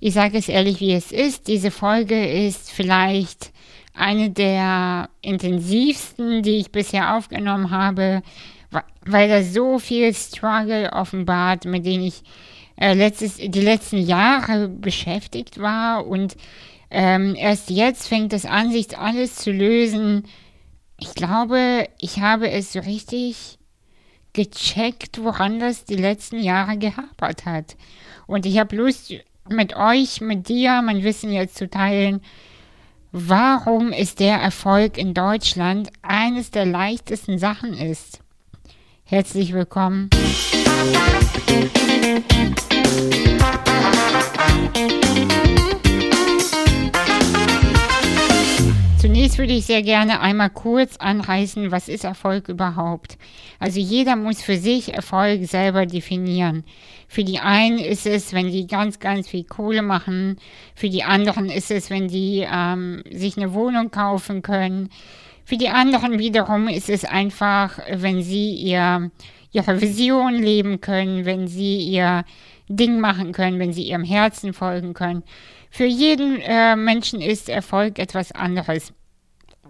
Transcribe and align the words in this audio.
Ich 0.00 0.14
sage 0.14 0.38
es 0.38 0.48
ehrlich, 0.48 0.80
wie 0.80 0.92
es 0.92 1.12
ist. 1.12 1.46
Diese 1.46 1.70
Folge 1.70 2.26
ist 2.26 2.72
vielleicht 2.72 3.52
eine 3.94 4.30
der 4.30 5.10
intensivsten, 5.20 6.42
die 6.42 6.56
ich 6.56 6.72
bisher 6.72 7.16
aufgenommen 7.16 7.70
habe, 7.70 8.22
weil 9.04 9.28
da 9.28 9.42
so 9.42 9.78
viel 9.78 10.14
Struggle 10.14 10.90
offenbart, 10.92 11.66
mit 11.66 11.84
denen 11.84 12.04
ich 12.04 12.22
äh, 12.76 12.94
letztes, 12.94 13.36
die 13.36 13.60
letzten 13.60 13.98
Jahre 13.98 14.68
beschäftigt 14.68 15.58
war 15.58 16.06
und 16.06 16.36
ähm, 16.90 17.34
erst 17.36 17.70
jetzt 17.70 18.08
fängt 18.08 18.32
es 18.32 18.46
an, 18.46 18.72
sich 18.72 18.96
alles 18.96 19.36
zu 19.36 19.52
lösen. 19.52 20.24
Ich 20.98 21.14
glaube, 21.14 21.88
ich 21.98 22.20
habe 22.20 22.50
es 22.50 22.72
so 22.72 22.80
richtig 22.80 23.58
gecheckt, 24.32 25.22
woran 25.22 25.60
das 25.60 25.84
die 25.84 25.96
letzten 25.96 26.38
Jahre 26.38 26.78
gehapert 26.78 27.44
hat. 27.44 27.76
Und 28.26 28.46
ich 28.46 28.58
habe 28.58 28.76
Lust, 28.76 29.12
mit 29.50 29.76
euch, 29.76 30.20
mit 30.20 30.48
dir, 30.48 30.80
mein 30.82 31.02
Wissen 31.02 31.32
jetzt 31.32 31.56
zu 31.56 31.68
teilen. 31.68 32.22
Warum 33.12 33.92
ist 33.92 34.20
der 34.20 34.36
Erfolg 34.36 34.96
in 34.96 35.14
Deutschland 35.14 35.90
eines 36.02 36.50
der 36.50 36.64
leichtesten 36.64 37.38
Sachen 37.38 37.74
ist? 37.74 38.20
Herzlich 39.04 39.52
willkommen. 39.52 40.10
Zunächst 49.00 49.38
würde 49.38 49.54
ich 49.54 49.64
sehr 49.64 49.82
gerne 49.82 50.20
einmal 50.20 50.50
kurz 50.50 50.98
anreißen, 50.98 51.70
was 51.70 51.88
ist 51.88 52.04
Erfolg 52.04 52.50
überhaupt. 52.50 53.16
Also 53.58 53.80
jeder 53.80 54.14
muss 54.14 54.42
für 54.42 54.58
sich 54.58 54.92
Erfolg 54.92 55.46
selber 55.46 55.86
definieren. 55.86 56.64
Für 57.08 57.24
die 57.24 57.38
einen 57.38 57.78
ist 57.78 58.04
es, 58.06 58.34
wenn 58.34 58.50
die 58.50 58.66
ganz, 58.66 58.98
ganz 58.98 59.26
viel 59.26 59.44
Kohle 59.44 59.80
machen. 59.80 60.36
Für 60.74 60.90
die 60.90 61.02
anderen 61.02 61.48
ist 61.48 61.70
es, 61.70 61.88
wenn 61.88 62.08
die 62.08 62.46
ähm, 62.46 63.02
sich 63.10 63.38
eine 63.38 63.54
Wohnung 63.54 63.90
kaufen 63.90 64.42
können. 64.42 64.90
Für 65.46 65.56
die 65.56 65.70
anderen 65.70 66.18
wiederum 66.18 66.68
ist 66.68 66.90
es 66.90 67.06
einfach, 67.06 67.78
wenn 67.90 68.22
sie 68.22 68.52
ihr, 68.52 69.10
ihre 69.50 69.80
Vision 69.80 70.34
leben 70.34 70.82
können, 70.82 71.24
wenn 71.24 71.48
sie 71.48 71.78
ihr 71.78 72.26
Ding 72.68 73.00
machen 73.00 73.32
können, 73.32 73.58
wenn 73.58 73.72
sie 73.72 73.84
ihrem 73.84 74.04
Herzen 74.04 74.52
folgen 74.52 74.92
können. 74.92 75.24
Für 75.70 75.86
jeden 75.86 76.40
äh, 76.40 76.76
Menschen 76.76 77.20
ist 77.20 77.48
Erfolg 77.48 77.98
etwas 77.98 78.32
anderes. 78.32 78.92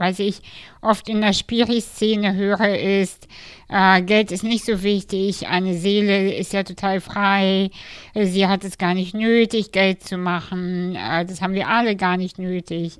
Was 0.00 0.18
ich 0.18 0.40
oft 0.80 1.10
in 1.10 1.20
der 1.20 1.34
Spiri-Szene 1.34 2.34
höre, 2.34 2.78
ist, 2.78 3.28
äh, 3.68 4.00
Geld 4.00 4.32
ist 4.32 4.42
nicht 4.42 4.64
so 4.64 4.82
wichtig, 4.82 5.46
eine 5.46 5.74
Seele 5.74 6.32
ist 6.32 6.54
ja 6.54 6.62
total 6.62 7.02
frei, 7.02 7.70
sie 8.14 8.46
hat 8.46 8.64
es 8.64 8.78
gar 8.78 8.94
nicht 8.94 9.12
nötig, 9.12 9.72
Geld 9.72 10.02
zu 10.02 10.16
machen, 10.16 10.96
äh, 10.96 11.26
das 11.26 11.42
haben 11.42 11.52
wir 11.52 11.68
alle 11.68 11.96
gar 11.96 12.16
nicht 12.16 12.38
nötig, 12.38 12.94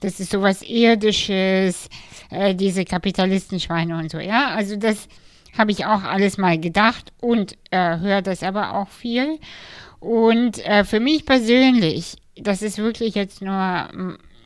das 0.00 0.18
ist 0.18 0.30
sowas 0.30 0.62
Irdisches, 0.62 1.90
äh, 2.30 2.54
diese 2.54 2.86
Kapitalistenschweine 2.86 3.98
und 3.98 4.10
so, 4.10 4.18
ja, 4.18 4.48
also 4.54 4.76
das 4.76 5.08
habe 5.58 5.72
ich 5.72 5.84
auch 5.84 6.04
alles 6.04 6.38
mal 6.38 6.58
gedacht 6.58 7.12
und 7.20 7.58
äh, 7.70 7.98
höre 7.98 8.22
das 8.22 8.42
aber 8.42 8.76
auch 8.76 8.88
viel. 8.88 9.38
Und 10.00 10.64
äh, 10.66 10.84
für 10.84 11.00
mich 11.00 11.26
persönlich, 11.26 12.16
das 12.34 12.62
ist 12.62 12.78
wirklich 12.78 13.14
jetzt 13.14 13.42
nur 13.42 13.88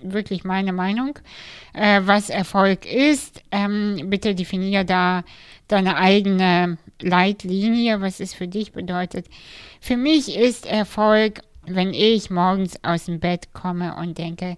wirklich 0.03 0.45
meine 0.45 0.73
Meinung, 0.73 1.19
äh, 1.73 2.01
was 2.05 2.31
Erfolg 2.31 2.87
ist. 2.87 3.43
Ähm, 3.51 4.11
bitte 4.11 4.35
definiere 4.35 4.85
da 4.85 5.25
deine 5.69 5.97
eigene 5.97 6.79
Leitlinie, 7.01 8.01
was 8.01 8.21
es 8.21 8.35
für 8.35 8.49
dich 8.49 8.73
bedeutet. 8.73 9.27
Für 9.81 9.97
mich 9.97 10.37
ist 10.37 10.67
Erfolg, 10.67 11.43
wenn 11.67 11.95
ich 11.95 12.31
morgens 12.31 12.83
aus 12.83 13.05
dem 13.05 13.21
Bett 13.21 13.53
komme 13.53 13.97
und 13.97 14.19
denke, 14.19 14.57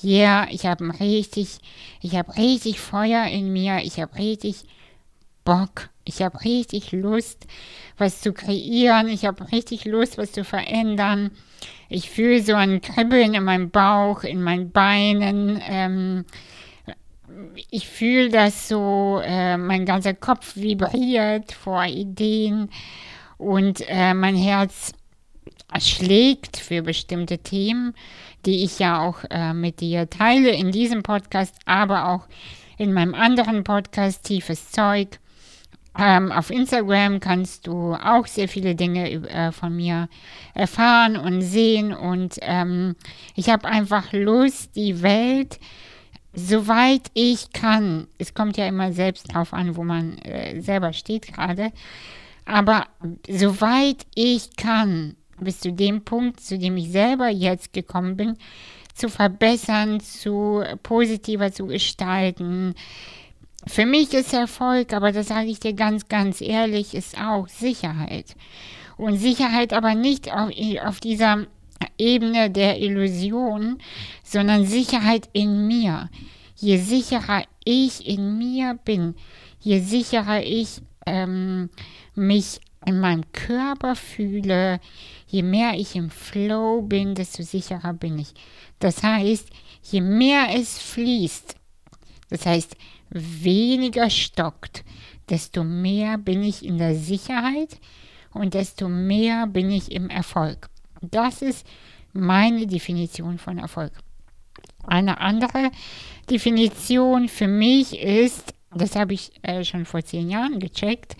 ja, 0.00 0.44
yeah, 0.44 0.48
ich 0.50 0.64
habe 0.66 0.92
richtig, 1.00 1.58
ich 2.00 2.14
habe 2.14 2.36
richtig 2.36 2.80
Feuer 2.80 3.26
in 3.26 3.52
mir, 3.52 3.78
ich 3.82 3.98
habe 4.00 4.16
richtig 4.16 4.64
Bock. 5.44 5.90
Ich 6.08 6.22
habe 6.22 6.42
richtig 6.42 6.92
Lust, 6.92 7.46
was 7.98 8.20
zu 8.20 8.32
kreieren. 8.32 9.08
Ich 9.08 9.26
habe 9.26 9.52
richtig 9.52 9.84
Lust, 9.84 10.16
was 10.16 10.32
zu 10.32 10.42
verändern. 10.42 11.30
Ich 11.90 12.10
fühle 12.10 12.42
so 12.42 12.54
ein 12.54 12.80
Kribbeln 12.80 13.34
in 13.34 13.44
meinem 13.44 13.70
Bauch, 13.70 14.24
in 14.24 14.42
meinen 14.42 14.70
Beinen. 14.70 15.62
Ähm, 15.68 16.24
ich 17.70 17.88
fühle, 17.88 18.30
dass 18.30 18.68
so 18.68 19.20
äh, 19.22 19.58
mein 19.58 19.84
ganzer 19.84 20.14
Kopf 20.14 20.56
vibriert 20.56 21.52
vor 21.52 21.84
Ideen 21.84 22.70
und 23.36 23.82
äh, 23.86 24.14
mein 24.14 24.36
Herz 24.36 24.92
schlägt 25.78 26.56
für 26.56 26.80
bestimmte 26.80 27.38
Themen, 27.38 27.94
die 28.46 28.64
ich 28.64 28.78
ja 28.78 29.00
auch 29.00 29.18
äh, 29.28 29.52
mit 29.52 29.80
dir 29.80 30.08
teile 30.08 30.50
in 30.50 30.72
diesem 30.72 31.02
Podcast, 31.02 31.54
aber 31.66 32.08
auch 32.08 32.26
in 32.78 32.94
meinem 32.94 33.14
anderen 33.14 33.64
Podcast 33.64 34.24
Tiefes 34.24 34.70
Zeug. 34.70 35.18
Ähm, 36.00 36.30
auf 36.30 36.50
Instagram 36.50 37.18
kannst 37.18 37.66
du 37.66 37.94
auch 37.94 38.26
sehr 38.28 38.48
viele 38.48 38.76
Dinge 38.76 39.10
äh, 39.10 39.50
von 39.50 39.74
mir 39.74 40.08
erfahren 40.54 41.16
und 41.16 41.42
sehen. 41.42 41.92
Und 41.92 42.38
ähm, 42.42 42.94
ich 43.34 43.48
habe 43.48 43.66
einfach 43.66 44.12
Lust, 44.12 44.76
die 44.76 45.02
Welt, 45.02 45.58
soweit 46.32 47.10
ich 47.14 47.52
kann, 47.52 48.06
es 48.18 48.32
kommt 48.32 48.56
ja 48.56 48.68
immer 48.68 48.92
selbst 48.92 49.34
drauf 49.34 49.52
an, 49.52 49.76
wo 49.76 49.82
man 49.82 50.18
äh, 50.18 50.60
selber 50.60 50.92
steht 50.92 51.32
gerade, 51.34 51.72
aber 52.44 52.86
soweit 53.28 54.06
ich 54.14 54.56
kann, 54.56 55.16
bis 55.40 55.60
zu 55.60 55.72
dem 55.72 56.04
Punkt, 56.04 56.40
zu 56.40 56.58
dem 56.58 56.76
ich 56.76 56.90
selber 56.90 57.28
jetzt 57.28 57.72
gekommen 57.72 58.16
bin, 58.16 58.36
zu 58.94 59.08
verbessern, 59.08 60.00
zu 60.00 60.62
positiver 60.82 61.52
zu 61.52 61.66
gestalten, 61.66 62.74
für 63.66 63.86
mich 63.86 64.14
ist 64.14 64.32
Erfolg, 64.32 64.92
aber 64.92 65.12
das 65.12 65.28
sage 65.28 65.48
ich 65.48 65.60
dir 65.60 65.72
ganz, 65.72 66.08
ganz 66.08 66.40
ehrlich, 66.40 66.94
ist 66.94 67.20
auch 67.20 67.48
Sicherheit. 67.48 68.36
Und 68.96 69.16
Sicherheit 69.16 69.72
aber 69.72 69.94
nicht 69.94 70.32
auf, 70.32 70.50
auf 70.84 71.00
dieser 71.00 71.46
Ebene 71.96 72.50
der 72.50 72.80
Illusion, 72.80 73.78
sondern 74.24 74.64
Sicherheit 74.64 75.28
in 75.32 75.66
mir. 75.66 76.10
Je 76.56 76.76
sicherer 76.76 77.44
ich 77.64 78.06
in 78.06 78.38
mir 78.38 78.78
bin, 78.84 79.14
je 79.60 79.78
sicherer 79.78 80.42
ich 80.42 80.80
ähm, 81.06 81.70
mich 82.14 82.60
in 82.84 83.00
meinem 83.00 83.30
Körper 83.32 83.94
fühle, 83.94 84.80
je 85.26 85.42
mehr 85.42 85.74
ich 85.74 85.94
im 85.94 86.10
Flow 86.10 86.82
bin, 86.82 87.14
desto 87.14 87.42
sicherer 87.42 87.92
bin 87.92 88.18
ich. 88.18 88.34
Das 88.78 89.02
heißt, 89.02 89.48
je 89.82 90.00
mehr 90.00 90.48
es 90.54 90.78
fließt, 90.78 91.54
das 92.30 92.46
heißt, 92.46 92.76
weniger 93.10 94.10
stockt, 94.10 94.84
desto 95.28 95.64
mehr 95.64 96.18
bin 96.18 96.42
ich 96.42 96.64
in 96.64 96.78
der 96.78 96.94
Sicherheit 96.94 97.78
und 98.32 98.54
desto 98.54 98.88
mehr 98.88 99.46
bin 99.46 99.70
ich 99.70 99.92
im 99.92 100.10
Erfolg. 100.10 100.68
Das 101.00 101.42
ist 101.42 101.66
meine 102.12 102.66
Definition 102.66 103.38
von 103.38 103.58
Erfolg. 103.58 103.92
Eine 104.84 105.20
andere 105.20 105.70
Definition 106.30 107.28
für 107.28 107.48
mich 107.48 107.98
ist, 107.98 108.54
das 108.74 108.96
habe 108.96 109.14
ich 109.14 109.32
äh, 109.42 109.64
schon 109.64 109.84
vor 109.84 110.02
zehn 110.02 110.30
Jahren 110.30 110.58
gecheckt, 110.58 111.16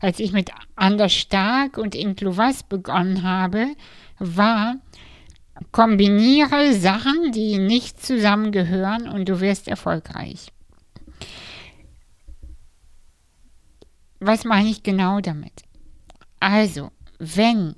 als 0.00 0.20
ich 0.20 0.32
mit 0.32 0.50
Anders 0.76 1.12
Stark 1.12 1.78
und 1.78 1.94
Inklu 1.94 2.36
Was 2.36 2.62
begonnen 2.62 3.22
habe, 3.22 3.68
war, 4.18 4.76
kombiniere 5.72 6.74
Sachen, 6.74 7.32
die 7.32 7.58
nicht 7.58 8.04
zusammengehören 8.04 9.08
und 9.08 9.28
du 9.28 9.40
wirst 9.40 9.68
erfolgreich. 9.68 10.53
Was 14.20 14.44
meine 14.44 14.68
ich 14.70 14.82
genau 14.82 15.20
damit? 15.20 15.62
Also, 16.40 16.90
wenn 17.18 17.74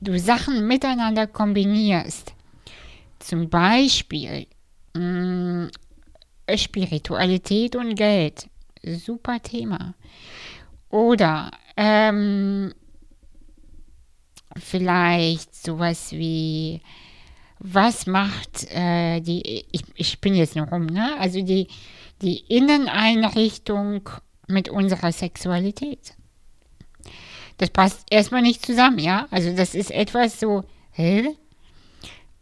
du 0.00 0.18
Sachen 0.18 0.66
miteinander 0.66 1.26
kombinierst, 1.26 2.34
zum 3.18 3.48
Beispiel 3.48 4.46
mh, 4.94 5.00
mm, 5.00 5.70
Spiritualität 6.56 7.76
und 7.76 7.94
Geld, 7.94 8.48
super 8.82 9.40
Thema. 9.40 9.94
Oder 10.88 11.50
ähm, 11.76 12.74
vielleicht 14.56 15.54
sowas 15.54 16.12
wie, 16.12 16.80
was 17.58 18.06
macht 18.06 18.66
äh, 18.72 19.20
die, 19.20 19.64
ich, 19.70 19.84
ich 19.94 20.20
bin 20.20 20.34
jetzt 20.34 20.56
noch 20.56 20.72
rum, 20.72 20.86
ne? 20.86 21.16
Also 21.18 21.42
die, 21.42 21.68
die 22.22 22.38
Inneneinrichtung 22.48 24.10
mit 24.50 24.68
unserer 24.68 25.12
Sexualität. 25.12 26.14
Das 27.58 27.70
passt 27.70 28.06
erstmal 28.10 28.42
nicht 28.42 28.64
zusammen, 28.64 28.98
ja? 28.98 29.26
Also 29.30 29.54
das 29.54 29.74
ist 29.74 29.90
etwas 29.90 30.40
so, 30.40 30.64
hä? 30.92 31.36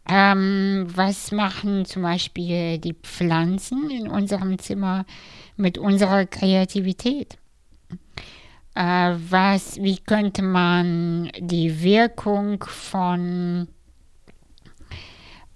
Ähm, 0.07 0.87
was 0.95 1.31
machen 1.31 1.85
zum 1.85 2.01
Beispiel 2.01 2.79
die 2.79 2.93
Pflanzen 2.95 3.89
in 3.89 4.07
unserem 4.07 4.57
Zimmer 4.57 5.05
mit 5.55 5.77
unserer 5.77 6.25
Kreativität? 6.25 7.37
Äh, 8.75 9.15
was, 9.29 9.77
wie 9.81 9.97
könnte 9.97 10.41
man 10.41 11.29
die 11.39 11.83
Wirkung 11.83 12.63
von 12.63 13.67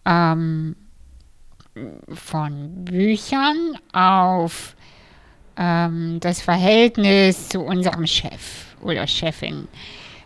ähm, 0.05 0.75
von 2.09 2.85
Büchern 2.85 3.77
auf 3.93 4.75
ähm, 5.57 6.19
das 6.19 6.41
Verhältnis 6.41 7.49
zu 7.49 7.61
unserem 7.61 8.07
Chef 8.07 8.75
oder 8.81 9.07
Chefin 9.07 9.67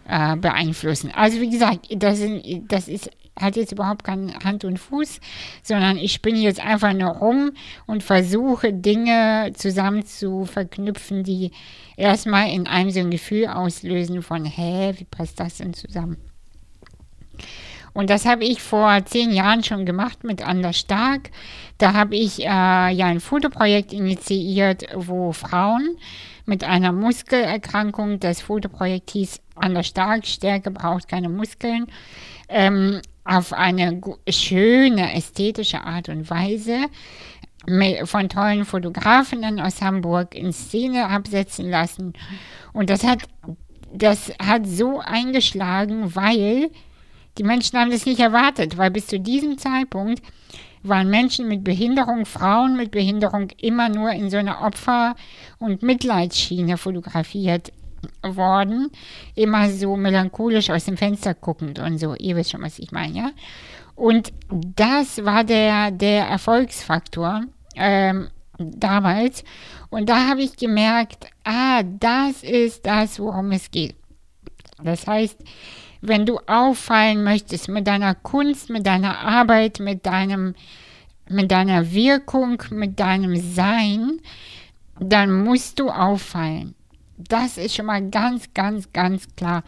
äh, 0.07 0.35
beeinflussen. 0.35 1.11
Also 1.13 1.41
wie 1.41 1.49
gesagt, 1.49 1.87
das, 1.89 2.21
das 2.67 2.87
ist, 2.87 3.09
hat 3.39 3.55
jetzt 3.55 3.71
überhaupt 3.71 4.03
keinen 4.03 4.33
Hand 4.43 4.65
und 4.65 4.77
Fuß, 4.77 5.19
sondern 5.63 5.97
ich 5.97 6.13
spinne 6.13 6.39
jetzt 6.39 6.59
einfach 6.59 6.93
nur 6.93 7.09
rum 7.09 7.51
und 7.85 8.03
versuche 8.03 8.73
Dinge 8.73 9.51
zusammen 9.53 10.05
zu 10.05 10.45
verknüpfen, 10.45 11.23
die 11.23 11.51
erstmal 11.95 12.49
in 12.51 12.67
einem 12.67 12.91
so 12.91 12.99
ein 12.99 13.11
Gefühl 13.11 13.47
auslösen 13.47 14.21
von, 14.21 14.45
hä, 14.45 14.93
wie 14.97 15.05
passt 15.05 15.39
das 15.39 15.57
denn 15.57 15.73
zusammen? 15.73 16.17
Und 17.97 18.11
das 18.11 18.27
habe 18.27 18.45
ich 18.45 18.61
vor 18.61 19.03
zehn 19.05 19.31
Jahren 19.31 19.63
schon 19.63 19.83
gemacht 19.83 20.23
mit 20.23 20.47
Anders 20.47 20.77
Stark. 20.77 21.31
Da 21.79 21.93
habe 21.93 22.15
ich 22.15 22.41
äh, 22.41 22.43
ja 22.43 23.07
ein 23.07 23.19
Fotoprojekt 23.19 23.91
initiiert, 23.91 24.85
wo 24.93 25.31
Frauen 25.31 25.97
mit 26.45 26.63
einer 26.63 26.91
Muskelerkrankung, 26.91 28.19
das 28.19 28.41
Fotoprojekt 28.41 29.09
hieß 29.09 29.41
Anders 29.55 29.87
Stark, 29.87 30.27
Stärke 30.27 30.69
braucht 30.69 31.07
keine 31.07 31.27
Muskeln, 31.27 31.87
ähm, 32.49 33.01
auf 33.23 33.51
eine 33.51 33.99
schöne 34.29 35.15
ästhetische 35.15 35.81
Art 35.81 36.07
und 36.07 36.29
Weise 36.29 36.77
von 38.03 38.29
tollen 38.29 38.65
Fotografinnen 38.65 39.59
aus 39.59 39.81
Hamburg 39.81 40.35
in 40.35 40.53
Szene 40.53 41.07
absetzen 41.07 41.67
lassen. 41.71 42.13
Und 42.73 42.91
das 42.91 43.03
hat, 43.03 43.23
das 43.91 44.31
hat 44.37 44.67
so 44.67 44.99
eingeschlagen, 44.99 46.13
weil 46.13 46.69
die 47.37 47.43
Menschen 47.43 47.77
haben 47.79 47.91
das 47.91 48.05
nicht 48.05 48.19
erwartet, 48.19 48.77
weil 48.77 48.91
bis 48.91 49.07
zu 49.07 49.19
diesem 49.19 49.57
Zeitpunkt 49.57 50.21
waren 50.83 51.09
Menschen 51.09 51.47
mit 51.47 51.63
Behinderung, 51.63 52.25
Frauen 52.25 52.77
mit 52.77 52.91
Behinderung 52.91 53.49
immer 53.59 53.89
nur 53.89 54.11
in 54.11 54.29
so 54.29 54.37
einer 54.37 54.61
Opfer- 54.61 55.15
und 55.59 55.81
Mitleidsschiene 55.83 56.77
fotografiert 56.77 57.71
worden. 58.23 58.89
Immer 59.35 59.69
so 59.69 59.95
melancholisch 59.95 60.69
aus 60.69 60.85
dem 60.85 60.97
Fenster 60.97 61.33
guckend 61.33 61.79
und 61.79 61.97
so. 61.97 62.15
Ihr 62.15 62.35
wisst 62.35 62.51
schon, 62.51 62.61
was 62.61 62.79
ich 62.79 62.91
meine, 62.91 63.17
ja? 63.17 63.31
Und 63.95 64.31
das 64.51 65.25
war 65.25 65.43
der, 65.43 65.89
der 65.91 66.27
Erfolgsfaktor 66.27 67.41
ähm, 67.75 68.29
damals. 68.59 69.43
Und 69.89 70.09
da 70.09 70.27
habe 70.27 70.41
ich 70.43 70.55
gemerkt, 70.55 71.27
ah, 71.43 71.81
das 71.83 72.43
ist 72.43 72.85
das, 72.85 73.19
worum 73.19 73.51
es 73.51 73.71
geht. 73.71 73.95
Das 74.83 75.07
heißt, 75.07 75.39
wenn 76.07 76.25
du 76.25 76.39
auffallen 76.47 77.23
möchtest 77.23 77.67
mit 77.67 77.87
deiner 77.87 78.15
Kunst, 78.15 78.69
mit 78.69 78.85
deiner 78.85 79.19
Arbeit, 79.19 79.79
mit 79.79 80.05
deinem, 80.05 80.55
mit 81.29 81.51
deiner 81.51 81.91
Wirkung, 81.91 82.61
mit 82.71 82.99
deinem 82.99 83.35
Sein, 83.35 84.19
dann 84.99 85.43
musst 85.43 85.79
du 85.79 85.89
auffallen. 85.89 86.73
Das 87.17 87.57
ist 87.57 87.75
schon 87.75 87.87
mal 87.87 88.07
ganz, 88.09 88.53
ganz, 88.53 88.93
ganz 88.93 89.27
klar. 89.35 89.63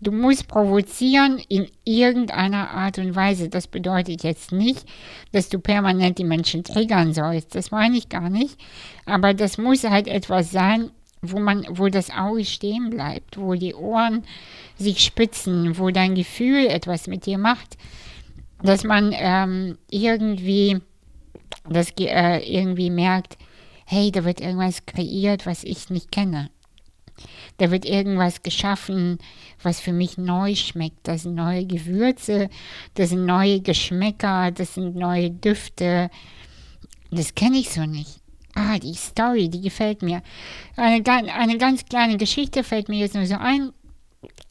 Du 0.00 0.12
musst 0.12 0.46
provozieren 0.46 1.40
in 1.48 1.68
irgendeiner 1.84 2.70
Art 2.70 2.98
und 2.98 3.16
Weise. 3.16 3.48
Das 3.48 3.66
bedeutet 3.66 4.22
jetzt 4.22 4.52
nicht, 4.52 4.86
dass 5.32 5.48
du 5.48 5.58
permanent 5.58 6.18
die 6.18 6.24
Menschen 6.24 6.62
triggern 6.62 7.12
sollst. 7.12 7.56
Das 7.56 7.72
meine 7.72 7.96
ich 7.96 8.08
gar 8.08 8.30
nicht. 8.30 8.56
Aber 9.04 9.34
das 9.34 9.58
muss 9.58 9.82
halt 9.82 10.06
etwas 10.06 10.52
sein, 10.52 10.90
wo 11.22 11.38
man, 11.38 11.64
wo 11.70 11.88
das 11.88 12.10
Auge 12.10 12.44
stehen 12.44 12.90
bleibt, 12.90 13.38
wo 13.38 13.54
die 13.54 13.74
Ohren 13.74 14.24
sich 14.76 15.00
spitzen, 15.00 15.78
wo 15.78 15.90
dein 15.90 16.16
Gefühl 16.16 16.66
etwas 16.66 17.06
mit 17.06 17.26
dir 17.26 17.38
macht, 17.38 17.78
dass 18.62 18.82
man 18.82 19.12
ähm, 19.14 19.78
irgendwie, 19.88 20.80
das, 21.68 21.92
äh, 21.98 22.38
irgendwie 22.38 22.90
merkt, 22.90 23.38
hey, 23.86 24.10
da 24.10 24.24
wird 24.24 24.40
irgendwas 24.40 24.84
kreiert, 24.84 25.46
was 25.46 25.62
ich 25.62 25.90
nicht 25.90 26.10
kenne. 26.10 26.50
Da 27.58 27.70
wird 27.70 27.84
irgendwas 27.84 28.42
geschaffen, 28.42 29.18
was 29.62 29.80
für 29.80 29.92
mich 29.92 30.18
neu 30.18 30.56
schmeckt. 30.56 31.06
Das 31.06 31.22
sind 31.22 31.36
neue 31.36 31.66
Gewürze, 31.66 32.48
das 32.94 33.10
sind 33.10 33.26
neue 33.26 33.60
Geschmäcker, 33.60 34.50
das 34.50 34.74
sind 34.74 34.96
neue 34.96 35.30
Düfte. 35.30 36.10
Das 37.12 37.34
kenne 37.36 37.58
ich 37.58 37.70
so 37.70 37.84
nicht. 37.86 38.21
Ah, 38.54 38.78
die 38.78 38.94
Story, 38.94 39.48
die 39.48 39.62
gefällt 39.62 40.02
mir. 40.02 40.22
Eine, 40.76 41.02
eine 41.32 41.58
ganz 41.58 41.84
kleine 41.84 42.16
Geschichte 42.16 42.64
fällt 42.64 42.88
mir 42.88 42.98
jetzt 42.98 43.14
nur 43.14 43.26
so 43.26 43.36
ein. 43.36 43.72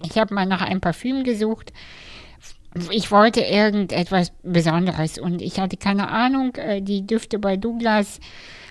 Ich 0.04 0.18
habe 0.18 0.34
mal 0.34 0.46
nach 0.46 0.62
einem 0.62 0.82
Parfüm 0.82 1.24
gesucht. 1.24 1.72
Ich 2.90 3.12
wollte 3.12 3.42
irgendetwas 3.42 4.32
Besonderes 4.44 5.20
und 5.20 5.42
ich 5.42 5.60
hatte 5.60 5.78
keine 5.78 6.08
Ahnung. 6.10 6.56
Äh, 6.56 6.82
die 6.82 7.06
Düfte 7.06 7.38
bei 7.38 7.58
Douglas 7.58 8.20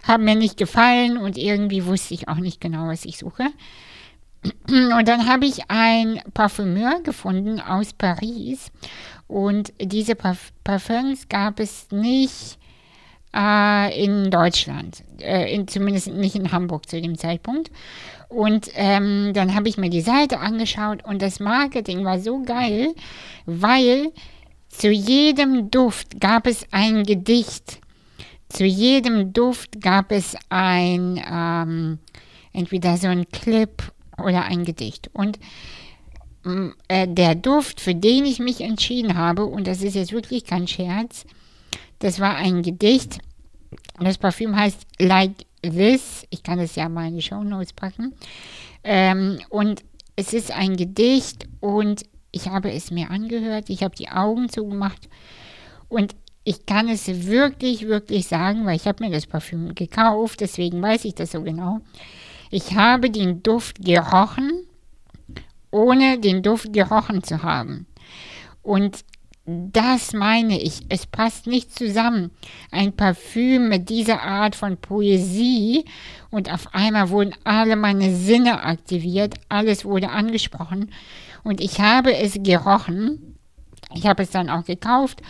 haben 0.02 0.24
mir 0.24 0.34
nicht 0.34 0.56
gefallen 0.56 1.18
und 1.18 1.36
irgendwie 1.36 1.84
wusste 1.84 2.14
ich 2.14 2.28
auch 2.28 2.36
nicht 2.36 2.60
genau, 2.60 2.88
was 2.88 3.04
ich 3.04 3.18
suche. 3.18 3.46
Und 4.68 5.06
dann 5.06 5.28
habe 5.28 5.44
ich 5.44 5.70
einen 5.70 6.18
Parfümeur 6.32 7.00
gefunden 7.02 7.60
aus 7.60 7.92
Paris 7.92 8.72
und 9.28 9.74
diese 9.78 10.14
Parf 10.14 10.52
Parfums 10.64 11.28
gab 11.28 11.60
es 11.60 11.90
nicht 11.90 12.58
äh, 13.34 14.04
in 14.04 14.30
Deutschland, 14.30 15.04
äh, 15.20 15.54
in, 15.54 15.68
zumindest 15.68 16.08
nicht 16.08 16.34
in 16.34 16.52
Hamburg 16.52 16.88
zu 16.88 17.00
dem 17.00 17.18
Zeitpunkt. 17.18 17.70
Und 18.28 18.70
ähm, 18.74 19.32
dann 19.34 19.54
habe 19.54 19.68
ich 19.68 19.76
mir 19.76 19.90
die 19.90 20.00
Seite 20.00 20.38
angeschaut 20.38 21.04
und 21.04 21.20
das 21.20 21.40
Marketing 21.40 22.04
war 22.04 22.20
so 22.20 22.42
geil, 22.42 22.94
weil 23.44 24.12
zu 24.68 24.88
jedem 24.90 25.70
Duft 25.70 26.20
gab 26.20 26.46
es 26.46 26.64
ein 26.70 27.02
Gedicht. 27.02 27.80
Zu 28.48 28.64
jedem 28.64 29.32
Duft 29.32 29.80
gab 29.80 30.12
es 30.12 30.36
ein, 30.48 31.20
ähm, 31.28 31.98
entweder 32.52 32.96
so 32.96 33.08
ein 33.08 33.28
Clip 33.28 33.82
oder 34.16 34.44
ein 34.44 34.64
Gedicht. 34.64 35.10
Und 35.12 35.38
äh, 36.88 37.06
der 37.08 37.34
Duft, 37.34 37.80
für 37.80 37.94
den 37.94 38.24
ich 38.24 38.38
mich 38.38 38.60
entschieden 38.60 39.16
habe, 39.16 39.44
und 39.44 39.66
das 39.66 39.82
ist 39.82 39.94
jetzt 39.94 40.12
wirklich 40.12 40.44
kein 40.44 40.66
Scherz, 40.66 41.26
das 42.00 42.18
war 42.18 42.36
ein 42.36 42.62
Gedicht. 42.62 43.18
Das 43.98 44.18
Parfüm 44.18 44.56
heißt 44.56 44.86
Like 44.98 45.46
This. 45.62 46.26
Ich 46.30 46.42
kann 46.42 46.58
es 46.58 46.74
ja 46.74 46.88
mal 46.88 47.08
in 47.08 47.14
die 47.16 47.22
Show 47.22 47.42
Notes 47.44 47.72
packen. 47.72 48.14
Ähm, 48.82 49.38
und 49.48 49.84
es 50.16 50.32
ist 50.32 50.50
ein 50.50 50.76
Gedicht 50.76 51.46
und 51.60 52.02
ich 52.32 52.48
habe 52.48 52.72
es 52.72 52.90
mir 52.90 53.10
angehört. 53.10 53.70
Ich 53.70 53.82
habe 53.82 53.94
die 53.94 54.08
Augen 54.08 54.48
zugemacht 54.48 55.08
und 55.88 56.14
ich 56.44 56.64
kann 56.66 56.88
es 56.88 57.06
wirklich, 57.26 57.86
wirklich 57.86 58.26
sagen, 58.26 58.64
weil 58.64 58.76
ich 58.76 58.86
habe 58.86 59.04
mir 59.04 59.10
das 59.10 59.26
Parfüm 59.26 59.74
gekauft, 59.74 60.40
deswegen 60.40 60.80
weiß 60.80 61.04
ich 61.04 61.14
das 61.14 61.32
so 61.32 61.42
genau. 61.42 61.80
Ich 62.50 62.74
habe 62.74 63.10
den 63.10 63.42
Duft 63.42 63.84
gerochen, 63.84 64.66
ohne 65.70 66.18
den 66.18 66.42
Duft 66.42 66.72
gerochen 66.72 67.22
zu 67.22 67.42
haben. 67.42 67.86
Und 68.62 69.04
das 69.72 70.12
meine 70.12 70.60
ich. 70.60 70.82
Es 70.88 71.06
passt 71.06 71.46
nicht 71.46 71.76
zusammen. 71.76 72.30
Ein 72.70 72.92
Parfüm 72.92 73.68
mit 73.68 73.88
dieser 73.88 74.22
Art 74.22 74.54
von 74.54 74.76
Poesie 74.76 75.84
und 76.30 76.52
auf 76.52 76.72
einmal 76.74 77.10
wurden 77.10 77.34
alle 77.42 77.74
meine 77.74 78.14
Sinne 78.14 78.62
aktiviert, 78.62 79.34
alles 79.48 79.84
wurde 79.84 80.10
angesprochen 80.10 80.92
und 81.42 81.60
ich 81.60 81.80
habe 81.80 82.16
es 82.16 82.34
gerochen. 82.40 83.36
Ich 83.92 84.06
habe 84.06 84.22
es 84.22 84.30
dann 84.30 84.50
auch 84.50 84.64
gekauft 84.64 85.20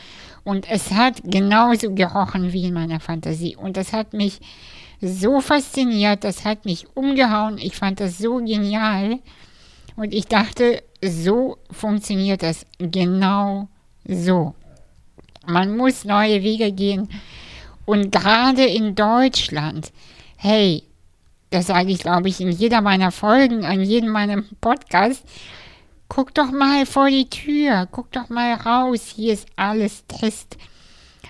und 0.44 0.70
es 0.70 0.90
hat 0.90 1.22
genauso 1.24 1.94
gerochen 1.94 2.52
wie 2.52 2.66
in 2.66 2.74
meiner 2.74 3.00
Fantasie 3.00 3.56
und 3.56 3.78
das 3.78 3.94
hat 3.94 4.12
mich 4.12 4.40
so 5.00 5.40
fasziniert, 5.40 6.24
das 6.24 6.44
hat 6.44 6.66
mich 6.66 6.86
umgehauen. 6.94 7.56
Ich 7.56 7.76
fand 7.76 8.00
das 8.00 8.18
so 8.18 8.36
genial 8.36 9.18
und 9.96 10.12
ich 10.12 10.26
dachte, 10.26 10.82
so 11.02 11.56
funktioniert 11.70 12.42
das 12.42 12.66
genau 12.78 13.68
so, 14.06 14.54
man 15.46 15.76
muss 15.76 16.04
neue 16.04 16.42
Wege 16.42 16.72
gehen. 16.72 17.08
Und 17.84 18.12
gerade 18.12 18.64
in 18.64 18.94
Deutschland, 18.94 19.92
hey, 20.36 20.84
das 21.50 21.66
sage 21.66 21.90
ich, 21.90 21.98
glaube 21.98 22.28
ich, 22.28 22.40
in 22.40 22.50
jeder 22.50 22.80
meiner 22.80 23.10
Folgen, 23.10 23.64
an 23.64 23.82
jedem 23.82 24.10
meiner 24.10 24.42
Podcasts, 24.60 25.24
guck 26.08 26.34
doch 26.34 26.50
mal 26.50 26.86
vor 26.86 27.08
die 27.08 27.28
Tür, 27.28 27.88
guck 27.90 28.12
doch 28.12 28.28
mal 28.28 28.54
raus, 28.54 29.12
hier 29.14 29.32
ist 29.32 29.48
alles 29.56 30.04
Test. 30.06 30.56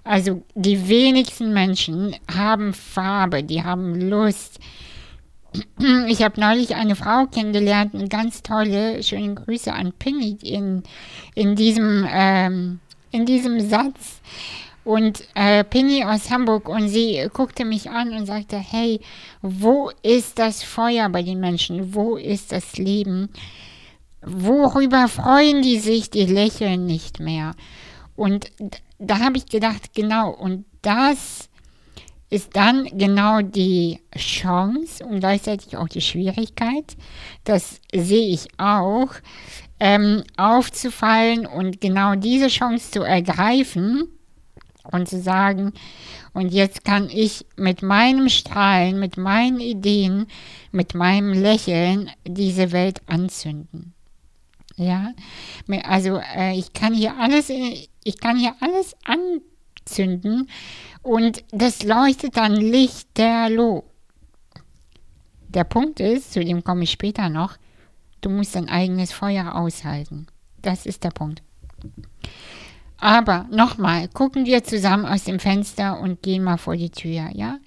Also 0.05 0.43
die 0.55 0.89
wenigsten 0.89 1.53
Menschen 1.53 2.17
haben 2.35 2.75
Farbe, 2.75 3.43
die 3.43 3.62
haben 3.62 4.09
Lust. 4.09 4.59
Ich 6.07 6.23
habe 6.23 6.40
neulich 6.40 6.76
eine 6.76 6.95
Frau 6.95 7.26
kennengelernt, 7.26 7.95
eine 7.95 8.09
ganz 8.09 8.42
tolle, 8.42 9.02
schöne 9.02 9.35
Grüße 9.35 9.73
an 9.73 9.92
Penny 9.99 10.38
in, 10.42 10.85
in, 11.35 11.57
diesem, 11.57 12.07
ähm, 12.09 12.80
in 13.11 13.26
diesem 13.26 13.61
Satz. 13.61 14.21
Und 14.85 15.25
äh, 15.35 15.64
Penny 15.64 16.04
aus 16.04 16.30
Hamburg 16.30 16.69
und 16.69 16.88
sie 16.88 17.28
guckte 17.33 17.64
mich 17.64 17.90
an 17.90 18.12
und 18.12 18.26
sagte, 18.26 18.57
hey, 18.59 19.00
wo 19.42 19.90
ist 20.02 20.38
das 20.38 20.62
Feuer 20.62 21.09
bei 21.09 21.23
den 21.23 21.40
Menschen? 21.40 21.95
Wo 21.95 22.16
ist 22.16 22.52
das 22.52 22.78
Leben? 22.78 23.28
Worüber 24.23 25.09
freuen 25.09 25.62
die 25.62 25.78
sich? 25.78 26.11
Die 26.11 26.26
lächeln 26.26 26.87
nicht 26.87 27.21
mehr. 27.21 27.52
Und 28.16 28.50
da 28.99 29.19
habe 29.19 29.37
ich 29.37 29.47
gedacht, 29.47 29.95
genau, 29.95 30.30
und 30.30 30.64
das 30.83 31.50
ist 32.30 32.56
dann 32.56 32.84
genau 32.96 33.42
die 33.42 33.99
Chance 34.16 35.04
und 35.04 35.20
gleichzeitig 35.20 35.76
auch 35.76 35.88
die 35.88 36.00
Schwierigkeit, 36.00 36.96
das 37.44 37.80
sehe 37.92 38.28
ich 38.28 38.46
auch, 38.56 39.08
ähm, 39.80 40.22
aufzufallen 40.37 41.46
und 41.46 41.80
genau 41.80 42.14
diese 42.14 42.49
Chance 42.49 42.92
zu 42.92 43.02
ergreifen 43.02 44.08
und 44.84 45.08
zu 45.08 45.20
sagen, 45.20 45.72
und 46.32 46.52
jetzt 46.52 46.84
kann 46.84 47.10
ich 47.10 47.44
mit 47.56 47.82
meinem 47.82 48.28
Strahlen, 48.28 49.00
mit 49.00 49.16
meinen 49.16 49.58
Ideen, 49.58 50.26
mit 50.70 50.94
meinem 50.94 51.32
Lächeln 51.32 52.10
diese 52.25 52.70
Welt 52.70 53.00
anzünden. 53.06 53.94
Ja, 54.76 55.12
also 55.82 56.20
äh, 56.37 56.56
ich 56.56 56.72
kann 56.72 56.94
hier 56.94 57.18
alles, 57.18 57.50
ich 57.50 58.20
kann 58.20 58.38
hier 58.38 58.54
alles 58.60 58.94
anzünden 59.90 60.49
und 61.02 61.44
das 61.50 61.82
leuchtet 61.82 62.37
dann 62.37 62.54
lichterloh. 62.54 63.85
Der 65.49 65.64
Punkt 65.64 66.00
ist, 66.00 66.32
zu 66.32 66.44
dem 66.44 66.62
komme 66.62 66.85
ich 66.85 66.92
später 66.92 67.28
noch, 67.28 67.56
du 68.20 68.30
musst 68.30 68.54
dein 68.54 68.68
eigenes 68.68 69.12
Feuer 69.12 69.54
aushalten. 69.54 70.26
Das 70.62 70.87
ist 70.87 71.02
der 71.02 71.11
Punkt. 71.11 71.42
Aber 72.99 73.47
nochmal, 73.50 74.09
gucken 74.09 74.44
wir 74.44 74.62
zusammen 74.62 75.06
aus 75.06 75.25
dem 75.25 75.40
Fenster 75.40 75.99
und 76.00 76.23
gehen 76.23 76.44
mal 76.44 76.59
vor 76.59 76.76
die 76.76 76.90
Tür, 76.90 77.30
ja? 77.32 77.59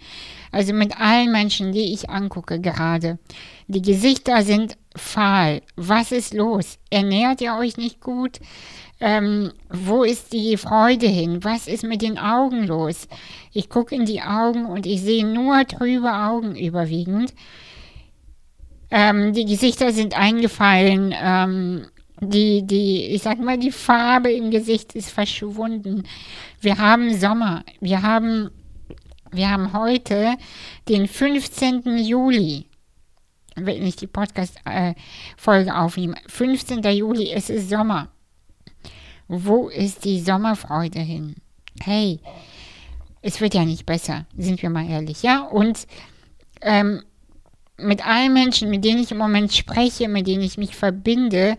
Also 0.51 0.73
mit 0.73 0.99
allen 0.99 1.31
Menschen, 1.31 1.71
die 1.71 1.91
ich 1.91 2.11
angucke 2.11 2.61
gerade. 2.61 3.17
Die 3.67 3.81
Gesichter 3.81 4.43
sind 4.43 4.77
fahl. 4.95 5.61
Was 5.75 6.11
ist 6.11 6.33
los? 6.33 6.77
Ernährt 6.89 7.41
ihr 7.41 7.55
euch 7.55 7.77
nicht 7.77 8.01
gut? 8.01 8.39
Ähm, 8.99 9.51
wo 9.69 10.03
ist 10.03 10.31
die 10.33 10.55
Freude 10.55 11.07
hin? 11.07 11.43
Was 11.43 11.67
ist 11.67 11.83
mit 11.83 12.01
den 12.01 12.17
Augen 12.17 12.65
los? 12.67 13.07
Ich 13.51 13.69
gucke 13.69 13.95
in 13.95 14.05
die 14.05 14.21
Augen 14.21 14.65
und 14.65 14.85
ich 14.85 15.01
sehe 15.01 15.25
nur 15.25 15.67
trübe 15.67 16.13
Augen 16.13 16.55
überwiegend. 16.55 17.33
Ähm, 18.91 19.33
die 19.33 19.45
Gesichter 19.45 19.91
sind 19.91 20.17
eingefallen. 20.17 21.13
Ähm, 21.19 21.87
die, 22.21 22.65
die, 22.65 23.07
ich 23.07 23.23
sag 23.23 23.39
mal, 23.39 23.57
die 23.57 23.71
Farbe 23.71 24.31
im 24.31 24.51
Gesicht 24.51 24.95
ist 24.95 25.09
verschwunden. 25.09 26.03
Wir 26.61 26.77
haben 26.77 27.13
Sommer. 27.13 27.65
Wir 27.81 28.03
haben, 28.03 28.51
wir 29.31 29.49
haben 29.49 29.73
heute 29.73 30.35
den 30.87 31.07
15. 31.07 31.97
Juli 31.97 32.67
wenn 33.55 33.85
ich 33.85 33.95
die 33.95 34.07
Podcast-Folge 34.07 35.69
äh, 35.69 35.73
aufnehme. 35.73 36.15
15. 36.27 36.81
Juli, 36.83 37.31
es 37.31 37.49
ist 37.49 37.69
Sommer. 37.69 38.09
Wo 39.27 39.69
ist 39.69 40.05
die 40.05 40.19
Sommerfreude 40.19 40.99
hin? 40.99 41.35
Hey, 41.81 42.19
es 43.21 43.39
wird 43.41 43.53
ja 43.53 43.65
nicht 43.65 43.85
besser, 43.85 44.25
sind 44.37 44.61
wir 44.61 44.69
mal 44.69 44.87
ehrlich, 44.87 45.23
ja? 45.23 45.41
Und 45.43 45.87
ähm, 46.61 47.03
mit 47.77 48.05
allen 48.05 48.33
Menschen, 48.33 48.69
mit 48.69 48.83
denen 48.83 49.01
ich 49.01 49.11
im 49.11 49.17
Moment 49.17 49.53
spreche, 49.53 50.07
mit 50.07 50.27
denen 50.27 50.43
ich 50.43 50.57
mich 50.57 50.75
verbinde, 50.75 51.57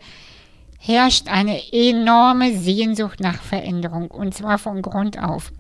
herrscht 0.79 1.29
eine 1.29 1.61
enorme 1.73 2.57
Sehnsucht 2.57 3.21
nach 3.21 3.41
Veränderung 3.43 4.11
und 4.11 4.35
zwar 4.35 4.59
von 4.59 4.83
Grund 4.83 5.19
auf. 5.19 5.53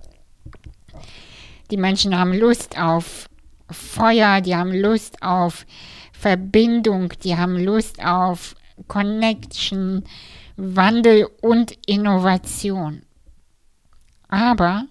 Die 1.71 1.79
Menschen 1.79 2.17
haben 2.17 2.35
Lust 2.35 2.79
auf 2.79 3.29
Feuer, 3.71 4.43
die 4.43 4.55
haben 4.55 4.73
Lust 4.73 5.23
auf 5.23 5.65
Verbindung, 6.19 7.13
die 7.23 7.37
haben 7.37 7.63
Lust 7.63 8.03
auf 8.03 8.55
Connection, 8.89 10.05
Wandel 10.57 11.29
und 11.43 11.77
Innovation. 11.87 13.03
Aber 14.29 14.87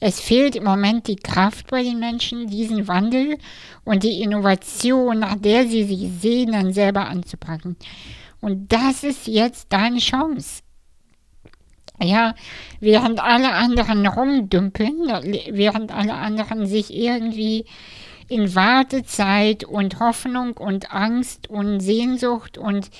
es 0.00 0.20
fehlt 0.20 0.56
im 0.56 0.64
Moment 0.64 1.08
die 1.08 1.16
Kraft 1.16 1.70
bei 1.70 1.82
den 1.82 1.98
Menschen, 1.98 2.46
diesen 2.48 2.88
Wandel 2.88 3.38
und 3.84 4.02
die 4.02 4.20
Innovation, 4.20 5.20
nach 5.20 5.36
der 5.36 5.66
sie 5.66 5.84
sich 5.84 6.10
sehnen, 6.20 6.72
selber 6.72 7.08
anzupacken. 7.08 7.76
Und 8.40 8.70
das 8.72 9.02
ist 9.04 9.26
jetzt 9.26 9.72
deine 9.72 9.98
Chance. 9.98 10.62
Ja, 12.02 12.34
während 12.80 13.20
alle 13.20 13.52
anderen 13.52 14.06
rumdümpeln, 14.06 15.06
während 15.52 15.92
alle 15.92 16.14
anderen 16.14 16.66
sich 16.66 16.92
irgendwie 16.92 17.64
in 18.34 18.56
Wartezeit 18.56 19.62
und 19.62 20.00
Hoffnung 20.00 20.56
und 20.56 20.92
Angst 20.92 21.48
und 21.48 21.78
Sehnsucht 21.78 22.58
und 22.58 22.90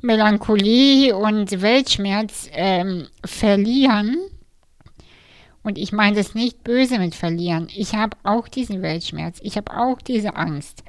Melancholie 0.00 1.14
und 1.14 1.60
Weltschmerz 1.60 2.48
ähm, 2.52 3.06
verlieren. 3.22 4.16
Und 5.62 5.76
ich 5.76 5.92
meine 5.92 6.16
das 6.16 6.34
nicht 6.34 6.64
böse 6.64 6.98
mit 6.98 7.14
verlieren. 7.14 7.68
Ich 7.76 7.94
habe 7.94 8.16
auch 8.22 8.48
diesen 8.48 8.80
Weltschmerz. 8.80 9.40
Ich 9.42 9.58
habe 9.58 9.76
auch 9.76 10.00
diese 10.00 10.36
Angst. 10.36 10.82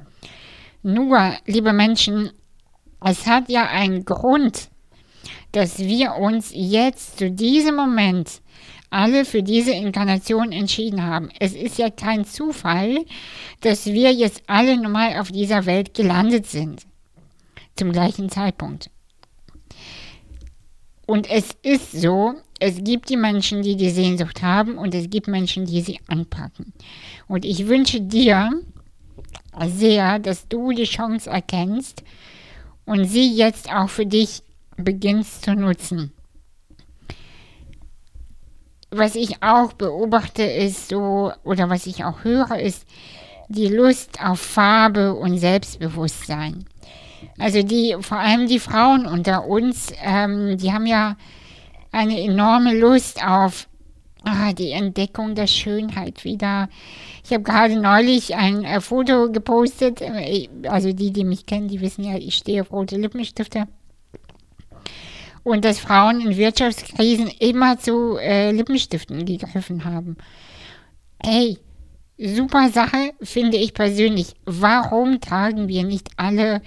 Nur, 0.82 1.34
liebe 1.46 1.74
Menschen, 1.74 2.32
es 3.04 3.28
hat 3.28 3.50
ja 3.50 3.68
einen 3.68 4.06
Grund, 4.06 4.70
dass 5.52 5.78
wir 5.80 6.16
uns 6.16 6.52
jetzt 6.54 7.20
zu 7.20 7.30
diesem 7.30 7.75
Moment 7.75 8.42
alle 8.94 9.26
für 9.26 9.44
diese 9.44 9.72
Inkarnation 9.72 10.52
entschieden 10.52 11.04
haben. 11.04 11.30
Es 11.40 11.54
ist 11.54 11.78
ja 11.78 11.90
kein 11.90 12.26
Zufall, 12.26 13.06
dass 13.62 13.88
wir 13.88 14.14
jetzt 14.14 14.44
alle 14.48 14.78
nochmal 14.78 15.20
auf 15.20 15.32
dieser 15.32 15.66
Welt 15.66 15.94
gelandet 15.94 16.46
sind. 16.46 16.84
Zum 17.76 17.92
gleichen 17.92 18.30
Zeitpunkt. 18.30 18.92
Und 21.06 21.30
es 21.30 21.50
ist 21.64 21.92
so, 21.92 22.36
es 22.60 22.84
gibt 22.84 23.10
die 23.10 23.18
Menschen, 23.18 23.62
die 23.62 23.76
die 23.76 23.90
Sehnsucht 23.90 24.42
haben 24.42 24.78
und 24.78 24.96
es 24.96 25.10
gibt 25.10 25.28
Menschen, 25.28 25.66
die 25.66 25.82
sie 25.82 26.00
anpacken. 26.08 26.72
Und 27.28 27.46
ich 27.46 27.68
wünsche 27.68 28.00
dir 28.00 28.52
sehr, 29.66 30.20
dass 30.20 30.48
du 30.48 30.72
die 30.72 30.86
Chance 30.86 31.30
erkennst 31.30 32.04
und 32.86 33.06
sie 33.06 33.36
jetzt 33.36 33.70
auch 33.74 33.90
für 33.90 34.06
dich 34.06 34.44
beginnst 34.78 35.44
zu 35.44 35.56
nutzen. 35.56 36.14
Was 38.96 39.16
ich 39.16 39.42
auch 39.42 39.74
beobachte 39.74 40.44
ist 40.44 40.90
so, 40.90 41.32
oder 41.44 41.70
was 41.70 41.88
ich 41.88 42.04
auch 42.04 42.24
höre, 42.24 42.60
ist 42.60 42.86
die 43.50 43.68
Lust 43.68 44.20
auf 44.24 44.40
Farbe 44.40 45.16
und 45.16 45.38
Selbstbewusstsein. 45.38 46.66
Also 47.40 47.64
die, 47.64 47.96
vor 48.02 48.20
allem 48.20 48.48
die 48.48 48.60
Frauen 48.60 49.06
unter 49.06 49.48
uns, 49.48 49.92
ähm, 50.04 50.58
die 50.58 50.72
haben 50.72 50.86
ja 50.86 51.16
eine 51.92 52.22
enorme 52.22 52.78
Lust 52.78 53.26
auf 53.26 53.68
ah, 54.24 54.54
die 54.54 54.72
Entdeckung 54.72 55.36
der 55.36 55.48
Schönheit 55.48 56.24
wieder. 56.24 56.70
Ich 57.24 57.32
habe 57.32 57.44
gerade 57.44 57.80
neulich 57.80 58.36
ein 58.36 58.64
äh, 58.64 58.82
Foto 58.82 59.32
gepostet. 59.32 60.02
Äh, 60.02 60.50
also 60.68 60.94
die, 60.94 61.12
die 61.12 61.24
mich 61.24 61.46
kennen, 61.46 61.68
die 61.68 61.82
wissen 61.82 62.04
ja, 62.04 62.16
ich 62.16 62.36
stehe 62.36 62.62
auf 62.62 62.72
rote 62.72 62.98
Lippenstifte. 62.98 63.68
Und 65.44 65.66
dass 65.66 65.80
Frauen 65.80 66.22
in 66.22 66.38
Wirtschaftskrisen 66.38 67.28
immer 67.40 67.78
zu 67.78 68.18
äh, 68.18 68.52
Lippenstiften 68.52 69.26
gegriffen 69.26 69.84
haben. 69.84 70.18
Hey, 71.22 71.58
super 72.18 72.70
Sache, 72.70 73.14
finde 73.22 73.58
ich 73.58 73.74
persönlich. 73.74 74.34
Warum 74.46 75.20
tragen 75.20 75.68
wir 75.68 75.84
nicht 75.84 76.10
alle 76.18 76.62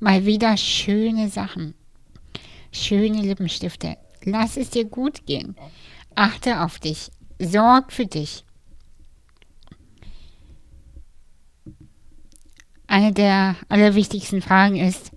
mal 0.00 0.26
wieder 0.26 0.56
schöne 0.56 1.28
Sachen. 1.28 1.74
Schöne 2.72 3.22
Lippenstifte. 3.22 3.96
Lass 4.24 4.56
es 4.56 4.70
dir 4.70 4.84
gut 4.84 5.26
gehen. 5.26 5.56
Achte 6.14 6.60
auf 6.62 6.78
dich. 6.78 7.10
Sorg 7.38 7.92
für 7.92 8.06
dich. 8.06 8.44
Eine 12.86 13.12
der 13.12 13.56
allerwichtigsten 13.68 14.42
Fragen 14.42 14.76
ist, 14.76 15.12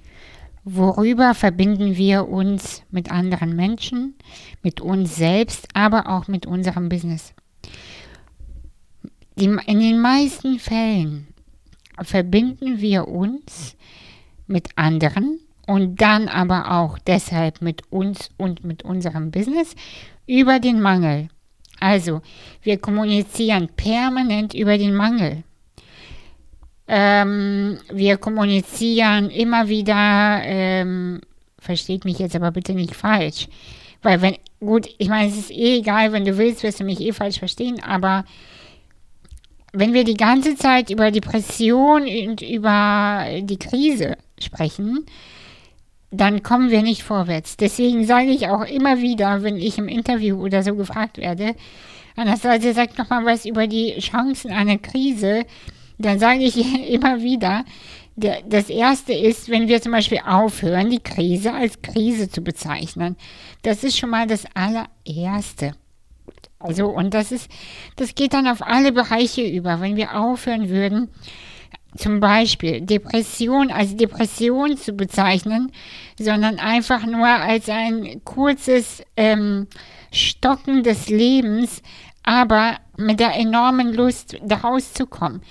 worüber 0.64 1.34
verbinden 1.34 1.98
wir 1.98 2.28
uns 2.28 2.84
mit 2.92 3.12
anderen 3.12 3.56
Menschen, 3.56 4.16
mit 4.62 4.82
uns 4.82 5.16
selbst, 5.16 5.68
aber 5.74 6.08
auch 6.08 6.28
mit 6.28 6.46
unserem 6.46 6.90
Business? 6.90 7.34
in 9.36 9.80
den 9.80 10.00
meisten 10.00 10.60
Fällen 10.60 11.28
verbinden 12.02 12.80
wir 12.80 13.08
uns 13.08 13.76
mit 14.46 14.70
anderen 14.76 15.40
und 15.68 16.02
dann 16.02 16.28
aber 16.28 16.72
auch 16.72 17.00
deshalb 17.00 17.62
mit 17.62 17.84
uns 17.92 18.30
und 18.38 18.64
mit 18.64 18.84
unserem 18.84 19.32
Business 19.32 19.76
über 20.28 20.60
den 20.60 20.82
Mangel. 20.82 21.30
Also, 21.80 22.22
wir 22.62 22.78
kommunizieren 22.78 23.70
permanent 23.76 24.54
über 24.54 24.78
den 24.78 24.94
Mangel. 24.94 25.44
Ähm, 26.94 27.78
wir 27.90 28.18
kommunizieren 28.18 29.30
immer 29.30 29.70
wieder, 29.70 30.42
ähm, 30.44 31.22
versteht 31.58 32.04
mich 32.04 32.20
jetzt 32.20 32.36
aber 32.36 32.52
bitte 32.52 32.74
nicht 32.74 32.98
falsch, 32.98 33.48
weil 34.02 34.22
wenn, 34.22 34.36
gut, 34.60 34.90
ich 34.98 35.08
meine, 35.08 35.30
es 35.30 35.38
ist 35.38 35.52
eh 35.52 35.78
egal, 35.78 36.12
wenn 36.12 36.26
du 36.26 36.38
willst, 36.38 36.64
wirst 36.64 36.82
du 36.82 36.84
mich 36.84 37.00
eh 37.00 37.14
falsch 37.14 37.40
verstehen, 37.40 37.82
aber 37.82 38.26
wenn 39.72 39.94
wir 39.94 40.04
die 40.04 40.16
ganze 40.16 40.58
Zeit 40.58 40.90
über 40.90 41.12
Depression 41.12 42.02
und 42.02 42.42
über 42.42 43.26
die 43.40 43.58
Krise 43.58 44.18
sprechen, 44.38 45.06
dann 46.12 46.44
kommen 46.44 46.72
wir 46.72 46.82
nicht 46.82 47.04
vorwärts. 47.04 47.56
Deswegen 47.56 48.06
sage 48.06 48.32
ich 48.32 48.50
auch 48.50 48.66
immer 48.66 49.00
wieder, 49.00 49.44
wenn 49.44 49.56
ich 49.56 49.78
im 49.78 49.88
Interview 49.88 50.44
oder 50.44 50.62
so 50.62 50.76
gefragt 50.76 51.20
werde, 51.20 51.56
Anastasia 52.18 52.74
sagt 52.74 52.98
nochmal 52.98 53.24
was 53.24 53.46
über 53.46 53.68
die 53.68 53.98
Chancen 54.00 54.52
einer 54.52 54.78
Krise, 54.78 55.46
dann 56.06 56.20
sage 56.20 56.44
ich 56.44 56.58
immer 56.90 57.22
wieder, 57.22 57.66
das 58.16 58.70
erste 58.70 59.14
ist, 59.14 59.50
wenn 59.50 59.68
wir 59.68 59.82
zum 59.82 59.94
Beispiel 59.94 60.20
aufhören, 60.26 60.90
die 60.90 61.00
Krise 61.00 61.54
als 61.54 61.82
Krise 61.82 62.30
zu 62.30 62.42
bezeichnen. 62.42 63.16
Das 63.64 63.84
ist 63.84 63.98
schon 63.98 64.10
mal 64.10 64.28
das 64.28 64.46
allererste. 64.54 65.74
Also, 66.60 66.88
und 66.88 67.14
das 67.14 67.32
ist, 67.32 67.50
das 67.96 68.14
geht 68.14 68.34
dann 68.34 68.48
auf 68.48 68.62
alle 68.62 68.92
Bereiche 68.92 69.42
über. 69.42 69.82
Wenn 69.82 69.96
wir 69.96 70.16
aufhören 70.20 70.70
würden, 70.70 71.10
zum 71.96 72.20
Beispiel 72.20 72.82
Depression 72.82 73.72
als 73.72 73.96
Depression 73.96 74.78
zu 74.78 74.94
bezeichnen, 74.94 75.72
sondern 76.18 76.60
einfach 76.60 77.06
nur 77.06 77.28
als 77.28 77.68
ein 77.70 78.24
kurzes 78.24 79.04
ähm, 79.18 79.68
Stocken 80.12 80.84
des 80.84 81.10
Lebens, 81.10 81.82
aber 82.24 82.78
mit 83.06 83.20
der 83.20 83.36
enormen 83.36 83.94
Lust 83.94 84.38
daraus 84.44 84.94
zu 84.94 85.06
kommen, 85.06 85.42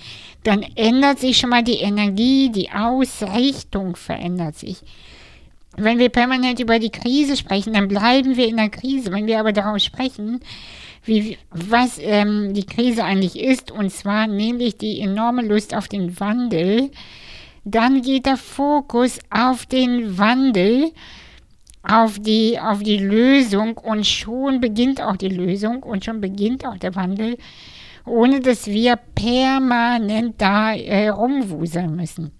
dann 0.43 0.63
ändert 0.75 1.19
sich 1.19 1.37
schon 1.37 1.51
mal 1.51 1.63
die 1.63 1.79
Energie, 1.79 2.49
die 2.49 2.71
Ausrichtung 2.71 3.95
verändert 3.95 4.55
sich. 4.55 4.81
Wenn 5.77 5.99
wir 5.99 6.09
permanent 6.09 6.59
über 6.59 6.79
die 6.79 6.89
Krise 6.89 7.37
sprechen, 7.37 7.73
dann 7.73 7.87
bleiben 7.87 8.35
wir 8.35 8.47
in 8.47 8.57
der 8.57 8.69
Krise. 8.69 9.11
Wenn 9.11 9.27
wir 9.27 9.39
aber 9.39 9.53
daraus 9.53 9.83
sprechen, 9.83 10.41
wie, 11.05 11.37
was 11.49 11.97
ähm, 11.99 12.53
die 12.53 12.65
Krise 12.65 13.03
eigentlich 13.03 13.39
ist, 13.39 13.71
und 13.71 13.89
zwar 13.91 14.27
nämlich 14.27 14.77
die 14.77 14.99
enorme 14.99 15.43
Lust 15.43 15.73
auf 15.73 15.87
den 15.87 16.19
Wandel, 16.19 16.91
dann 17.63 18.01
geht 18.01 18.25
der 18.25 18.37
Fokus 18.37 19.19
auf 19.29 19.65
den 19.65 20.17
Wandel, 20.17 20.91
auf 21.83 22.19
die, 22.19 22.59
auf 22.59 22.83
die 22.83 22.97
Lösung 22.97 23.77
und 23.77 24.05
schon 24.05 24.61
beginnt 24.61 25.01
auch 25.01 25.17
die 25.17 25.29
Lösung 25.29 25.83
und 25.83 26.05
schon 26.05 26.21
beginnt 26.21 26.65
auch 26.65 26.77
der 26.77 26.95
Wandel, 26.95 27.37
ohne 28.05 28.39
dass 28.39 28.67
wir 28.67 28.97
permanent 29.15 30.35
da 30.39 30.73
äh, 30.73 31.09
rumwuseln 31.09 31.95
müssen. 31.95 32.31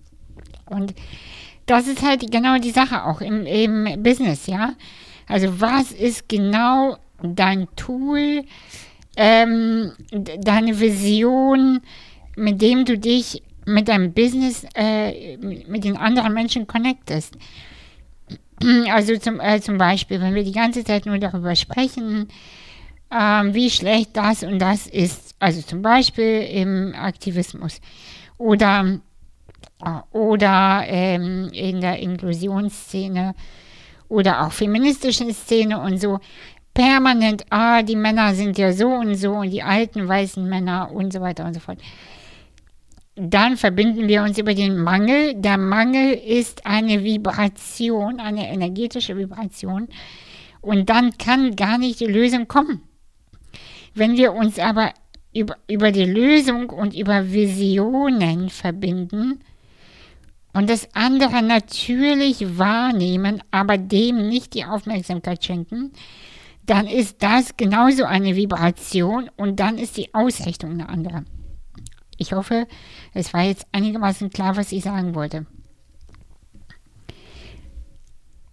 Und 0.65 0.93
das 1.65 1.87
ist 1.87 2.01
halt 2.03 2.31
genau 2.31 2.57
die 2.57 2.71
Sache 2.71 3.05
auch 3.05 3.21
im, 3.21 3.45
im 3.45 4.03
Business, 4.03 4.47
ja. 4.47 4.73
Also 5.27 5.59
was 5.59 5.91
ist 5.91 6.27
genau 6.27 6.97
dein 7.21 7.67
Tool, 7.75 8.43
ähm, 9.15 9.91
deine 10.11 10.79
Vision, 10.79 11.81
mit 12.35 12.61
dem 12.61 12.85
du 12.85 12.97
dich 12.97 13.43
mit 13.65 13.87
deinem 13.87 14.13
Business, 14.13 14.65
äh, 14.75 15.37
mit 15.37 15.83
den 15.83 15.97
anderen 15.97 16.33
Menschen 16.33 16.67
connectest. 16.67 17.35
Also 18.91 19.17
zum, 19.17 19.39
äh, 19.39 19.59
zum 19.61 19.77
Beispiel, 19.77 20.21
wenn 20.21 20.35
wir 20.35 20.43
die 20.43 20.51
ganze 20.51 20.83
Zeit 20.83 21.05
nur 21.05 21.17
darüber 21.17 21.55
sprechen, 21.55 22.27
ähm, 23.11 23.53
wie 23.53 23.69
schlecht 23.69 24.15
das 24.15 24.43
und 24.43 24.59
das 24.59 24.87
ist, 24.87 25.35
also 25.39 25.61
zum 25.61 25.81
Beispiel 25.81 26.47
im 26.51 26.93
Aktivismus 26.95 27.81
oder, 28.37 28.99
äh, 29.83 30.17
oder 30.17 30.83
ähm, 30.87 31.49
in 31.53 31.81
der 31.81 31.99
Inklusionsszene 31.99 33.35
oder 34.07 34.45
auch 34.45 34.51
feministischen 34.51 35.33
Szene 35.33 35.79
und 35.79 35.99
so, 35.99 36.19
permanent, 36.73 37.45
ah, 37.49 37.81
die 37.81 37.95
Männer 37.95 38.33
sind 38.33 38.57
ja 38.57 38.71
so 38.71 38.87
und 38.87 39.15
so 39.15 39.33
und 39.33 39.51
die 39.51 39.63
alten 39.63 40.07
weißen 40.07 40.47
Männer 40.47 40.91
und 40.91 41.11
so 41.11 41.21
weiter 41.21 41.45
und 41.45 41.53
so 41.53 41.59
fort. 41.59 41.79
Dann 43.15 43.57
verbinden 43.57 44.07
wir 44.07 44.23
uns 44.23 44.37
über 44.37 44.53
den 44.53 44.77
Mangel. 44.77 45.35
Der 45.35 45.57
Mangel 45.57 46.13
ist 46.13 46.65
eine 46.65 47.03
Vibration, 47.03 48.19
eine 48.19 48.49
energetische 48.49 49.17
Vibration. 49.17 49.89
Und 50.61 50.89
dann 50.89 51.17
kann 51.17 51.55
gar 51.55 51.77
nicht 51.77 51.99
die 51.99 52.05
Lösung 52.05 52.47
kommen. 52.47 52.81
Wenn 53.93 54.15
wir 54.15 54.33
uns 54.33 54.59
aber 54.59 54.93
über, 55.33 55.57
über 55.67 55.91
die 55.91 56.05
Lösung 56.05 56.69
und 56.69 56.95
über 56.95 57.31
Visionen 57.31 58.49
verbinden 58.49 59.39
und 60.53 60.69
das 60.69 60.87
andere 60.93 61.41
natürlich 61.41 62.57
wahrnehmen, 62.57 63.41
aber 63.51 63.77
dem 63.77 64.29
nicht 64.29 64.53
die 64.53 64.65
Aufmerksamkeit 64.65 65.43
schenken, 65.43 65.91
dann 66.65 66.87
ist 66.87 67.21
das 67.23 67.57
genauso 67.57 68.05
eine 68.05 68.35
Vibration 68.35 69.29
und 69.35 69.59
dann 69.59 69.77
ist 69.77 69.97
die 69.97 70.13
Ausrichtung 70.13 70.71
eine 70.71 70.87
andere. 70.87 71.25
Ich 72.21 72.33
hoffe, 72.33 72.67
es 73.15 73.33
war 73.33 73.41
jetzt 73.41 73.65
einigermaßen 73.71 74.29
klar, 74.29 74.55
was 74.55 74.71
ich 74.71 74.83
sagen 74.83 75.15
wollte. 75.15 75.47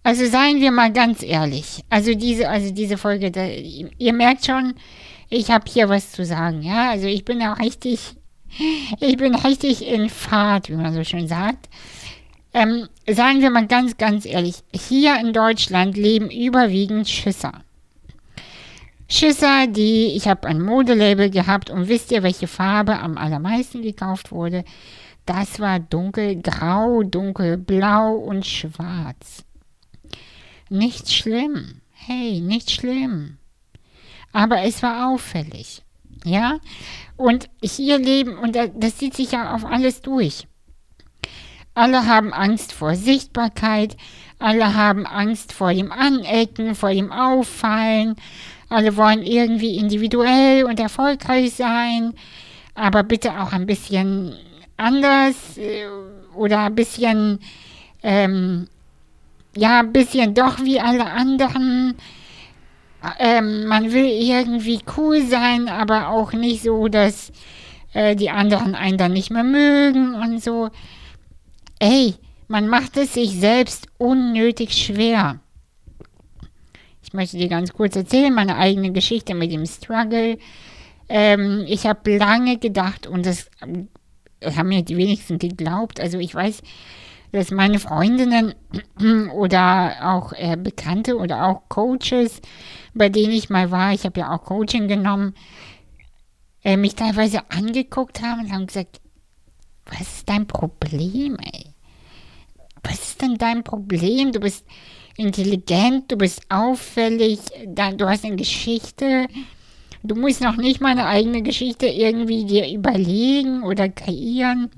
Also 0.01 0.25
seien 0.25 0.59
wir 0.59 0.71
mal 0.71 0.91
ganz 0.91 1.21
ehrlich. 1.21 1.83
Also 1.87 2.15
diese, 2.15 2.49
also 2.49 2.73
diese 2.73 2.97
Folge, 2.97 3.29
da, 3.29 3.45
ihr 3.45 4.13
merkt 4.13 4.47
schon, 4.47 4.73
ich 5.29 5.51
habe 5.51 5.65
hier 5.71 5.87
was 5.87 6.11
zu 6.11 6.25
sagen. 6.25 6.63
Ja, 6.63 6.89
also 6.89 7.05
ich 7.05 7.23
bin 7.25 7.43
auch 7.43 7.59
richtig, 7.59 8.15
ich 8.99 9.17
bin 9.17 9.35
richtig 9.35 9.85
in 9.85 10.09
Fahrt, 10.09 10.69
wie 10.69 10.75
man 10.75 10.91
so 10.91 11.03
schön 11.03 11.27
sagt. 11.27 11.69
Ähm, 12.55 12.89
seien 13.07 13.39
wir 13.41 13.51
mal 13.51 13.67
ganz, 13.67 13.97
ganz 13.97 14.25
ehrlich. 14.25 14.63
Hier 14.73 15.19
in 15.19 15.31
Deutschland 15.31 15.95
leben 15.95 16.31
überwiegend 16.31 17.07
Schisser. 17.07 17.61
Schisser, 19.11 19.65
die, 19.67 20.15
ich 20.15 20.27
habe 20.27 20.47
ein 20.47 20.61
Modelabel 20.61 21.31
gehabt 21.31 21.71
und 21.71 21.87
wisst 21.87 22.11
ihr, 22.11 22.21
welche 22.21 22.47
Farbe 22.47 22.99
am 22.99 23.17
allermeisten 23.17 23.81
gekauft 23.81 24.31
wurde? 24.31 24.63
Das 25.25 25.59
war 25.59 25.79
dunkelgrau, 25.79 27.03
dunkelblau 27.03 28.15
und 28.15 28.45
schwarz. 28.45 29.43
Nicht 30.69 31.11
schlimm. 31.11 31.81
Hey, 31.91 32.39
nicht 32.39 32.69
schlimm. 32.69 33.39
Aber 34.31 34.61
es 34.61 34.83
war 34.83 35.09
auffällig. 35.09 35.81
Ja? 36.23 36.59
Und 37.17 37.49
hier 37.63 37.97
leben, 37.97 38.37
und 38.37 38.55
das 38.55 38.97
zieht 38.97 39.15
sich 39.15 39.31
ja 39.31 39.55
auf 39.55 39.65
alles 39.65 40.01
durch. 40.01 40.47
Alle 41.73 42.05
haben 42.05 42.33
Angst 42.33 42.73
vor 42.73 42.95
Sichtbarkeit, 42.95 43.97
alle 44.37 44.75
haben 44.75 45.05
Angst 45.05 45.53
vor 45.53 45.73
dem 45.73 45.91
Anecken, 45.91 46.75
vor 46.75 46.91
dem 46.91 47.11
Auffallen, 47.11 48.15
alle 48.69 48.95
wollen 48.95 49.23
irgendwie 49.23 49.77
individuell 49.77 50.65
und 50.65 50.79
erfolgreich 50.79 51.53
sein, 51.53 52.13
aber 52.75 53.03
bitte 53.03 53.39
auch 53.41 53.51
ein 53.51 53.65
bisschen 53.65 54.35
anders 54.77 55.57
äh, 55.57 55.85
oder 56.35 56.59
ein 56.65 56.75
bisschen, 56.75 57.39
ähm, 58.03 58.67
ja, 59.55 59.79
ein 59.79 59.91
bisschen 59.91 60.33
doch 60.33 60.63
wie 60.63 60.79
alle 60.79 61.05
anderen. 61.05 61.95
Ähm, 63.17 63.65
man 63.65 63.91
will 63.91 64.05
irgendwie 64.05 64.81
cool 64.97 65.21
sein, 65.23 65.69
aber 65.69 66.09
auch 66.09 66.33
nicht 66.33 66.63
so, 66.63 66.87
dass 66.87 67.31
äh, 67.93 68.15
die 68.15 68.29
anderen 68.29 68.75
einen 68.75 68.97
dann 68.97 69.13
nicht 69.13 69.31
mehr 69.31 69.43
mögen 69.43 70.13
und 70.15 70.43
so. 70.43 70.69
Ey, 71.79 72.15
man 72.47 72.67
macht 72.67 72.97
es 72.97 73.13
sich 73.13 73.39
selbst 73.39 73.87
unnötig 73.97 74.73
schwer. 74.73 75.39
Ich 77.09 77.13
möchte 77.13 77.37
dir 77.37 77.47
ganz 77.47 77.73
kurz 77.73 77.95
erzählen, 77.95 78.31
meine 78.31 78.57
eigene 78.57 78.91
Geschichte 78.91 79.33
mit 79.33 79.51
dem 79.51 79.65
Struggle. 79.65 80.37
Ähm, 81.07 81.65
ich 81.67 81.87
habe 81.87 82.17
lange 82.17 82.59
gedacht 82.59 83.07
und 83.07 83.25
das 83.25 83.49
haben 83.59 84.67
mir 84.67 84.83
die 84.83 84.95
wenigsten 84.95 85.39
geglaubt. 85.39 85.99
Also 85.99 86.19
ich 86.19 86.35
weiß, 86.35 86.61
dass 87.31 87.49
meine 87.49 87.79
Freundinnen 87.79 88.53
oder 89.33 89.95
auch 90.03 90.33
äh, 90.33 90.55
Bekannte 90.55 91.17
oder 91.17 91.47
auch 91.47 91.63
Coaches, 91.67 92.43
bei 92.93 93.09
denen 93.09 93.33
ich 93.33 93.49
mal 93.49 93.71
war, 93.71 93.91
ich 93.91 94.03
habe 94.03 94.19
ja 94.19 94.31
auch 94.31 94.43
Coaching 94.43 94.87
genommen, 94.87 95.33
äh, 96.63 96.77
mich 96.77 96.93
teilweise 96.93 97.49
angeguckt 97.49 98.21
haben 98.21 98.41
und 98.41 98.53
haben 98.53 98.67
gesagt, 98.67 99.01
was 99.87 100.01
ist 100.01 100.29
dein 100.29 100.45
Problem, 100.45 101.37
ey? 101.41 101.73
Was 102.83 102.99
ist 102.99 103.21
denn 103.23 103.39
dein 103.39 103.63
Problem? 103.63 104.31
Du 104.31 104.39
bist 104.39 104.63
intelligent, 105.19 106.11
du 106.11 106.17
bist 106.17 106.41
auffällig, 106.49 107.39
du 107.65 108.07
hast 108.07 108.25
eine 108.25 108.35
Geschichte. 108.35 109.27
Du 110.01 110.15
musst 110.15 110.41
noch 110.41 110.55
nicht 110.55 110.79
mal 110.79 110.91
eine 110.91 111.07
eigene 111.07 111.41
Geschichte 111.41 111.87
irgendwie 111.87 112.45
dir 112.45 112.71
überlegen 112.71 113.63
oder 113.63 113.89
kreieren. 113.89 114.69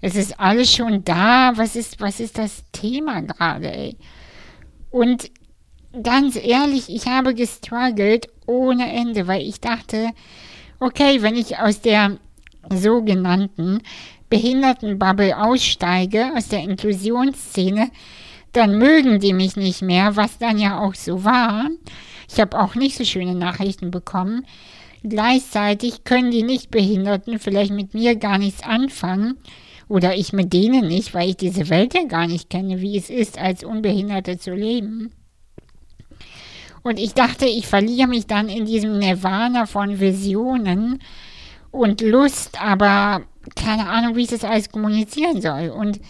Es 0.00 0.14
ist 0.14 0.38
alles 0.38 0.72
schon 0.72 1.04
da. 1.04 1.52
Was 1.56 1.74
ist, 1.74 2.00
was 2.00 2.20
ist 2.20 2.38
das 2.38 2.64
Thema 2.70 3.20
gerade? 3.22 3.96
Und 4.90 5.30
ganz 6.02 6.36
ehrlich, 6.36 6.88
ich 6.88 7.06
habe 7.06 7.34
gestruggelt 7.34 8.28
ohne 8.46 8.92
Ende, 8.92 9.26
weil 9.26 9.42
ich 9.42 9.60
dachte, 9.60 10.10
okay, 10.78 11.20
wenn 11.22 11.34
ich 11.34 11.58
aus 11.58 11.80
der 11.80 12.18
sogenannten 12.70 13.82
Behindertenbubble 14.28 15.36
aussteige, 15.36 16.32
aus 16.36 16.48
der 16.48 16.60
Inklusionsszene, 16.60 17.90
dann 18.52 18.78
mögen 18.78 19.20
die 19.20 19.32
mich 19.32 19.56
nicht 19.56 19.82
mehr, 19.82 20.16
was 20.16 20.38
dann 20.38 20.58
ja 20.58 20.80
auch 20.80 20.94
so 20.94 21.24
war. 21.24 21.68
Ich 22.30 22.40
habe 22.40 22.58
auch 22.58 22.74
nicht 22.74 22.96
so 22.96 23.04
schöne 23.04 23.34
Nachrichten 23.34 23.90
bekommen. 23.90 24.46
Gleichzeitig 25.02 26.04
können 26.04 26.30
die 26.30 26.44
Nichtbehinderten 26.44 27.38
vielleicht 27.38 27.72
mit 27.72 27.92
mir 27.94 28.16
gar 28.16 28.38
nichts 28.38 28.62
anfangen 28.62 29.36
Oder 29.88 30.16
ich 30.16 30.32
mit 30.32 30.52
denen 30.52 30.86
nicht, 30.86 31.12
weil 31.12 31.30
ich 31.30 31.36
diese 31.36 31.68
Welt 31.68 31.92
ja 31.94 32.04
gar 32.04 32.26
nicht 32.26 32.48
kenne, 32.48 32.80
wie 32.80 32.96
es 32.96 33.10
ist, 33.10 33.38
als 33.38 33.64
Unbehinderte 33.64 34.38
zu 34.38 34.54
leben. 34.54 35.12
Und 36.82 36.98
ich 36.98 37.14
dachte, 37.14 37.46
ich 37.46 37.66
verliere 37.66 38.08
mich 38.08 38.26
dann 38.26 38.48
in 38.48 38.64
diesem 38.64 38.98
Nirvana 38.98 39.66
von 39.66 40.00
Visionen 40.00 41.02
und 41.70 42.00
Lust, 42.00 42.60
aber 42.62 43.22
keine 43.54 43.88
Ahnung, 43.88 44.16
wie 44.16 44.22
ich 44.22 44.30
das 44.30 44.44
alles 44.44 44.70
kommunizieren 44.70 45.40
soll. 45.40 45.68
Und 45.68 46.00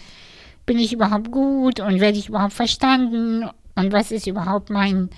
bin 0.65 0.79
ich 0.79 0.93
überhaupt 0.93 1.31
gut 1.31 1.79
und 1.79 1.99
werde 1.99 2.17
ich 2.17 2.29
überhaupt 2.29 2.53
verstanden? 2.53 3.49
Und 3.75 3.91
was 3.91 4.11
ist 4.11 4.27
überhaupt 4.27 4.69
mein, 4.69 5.09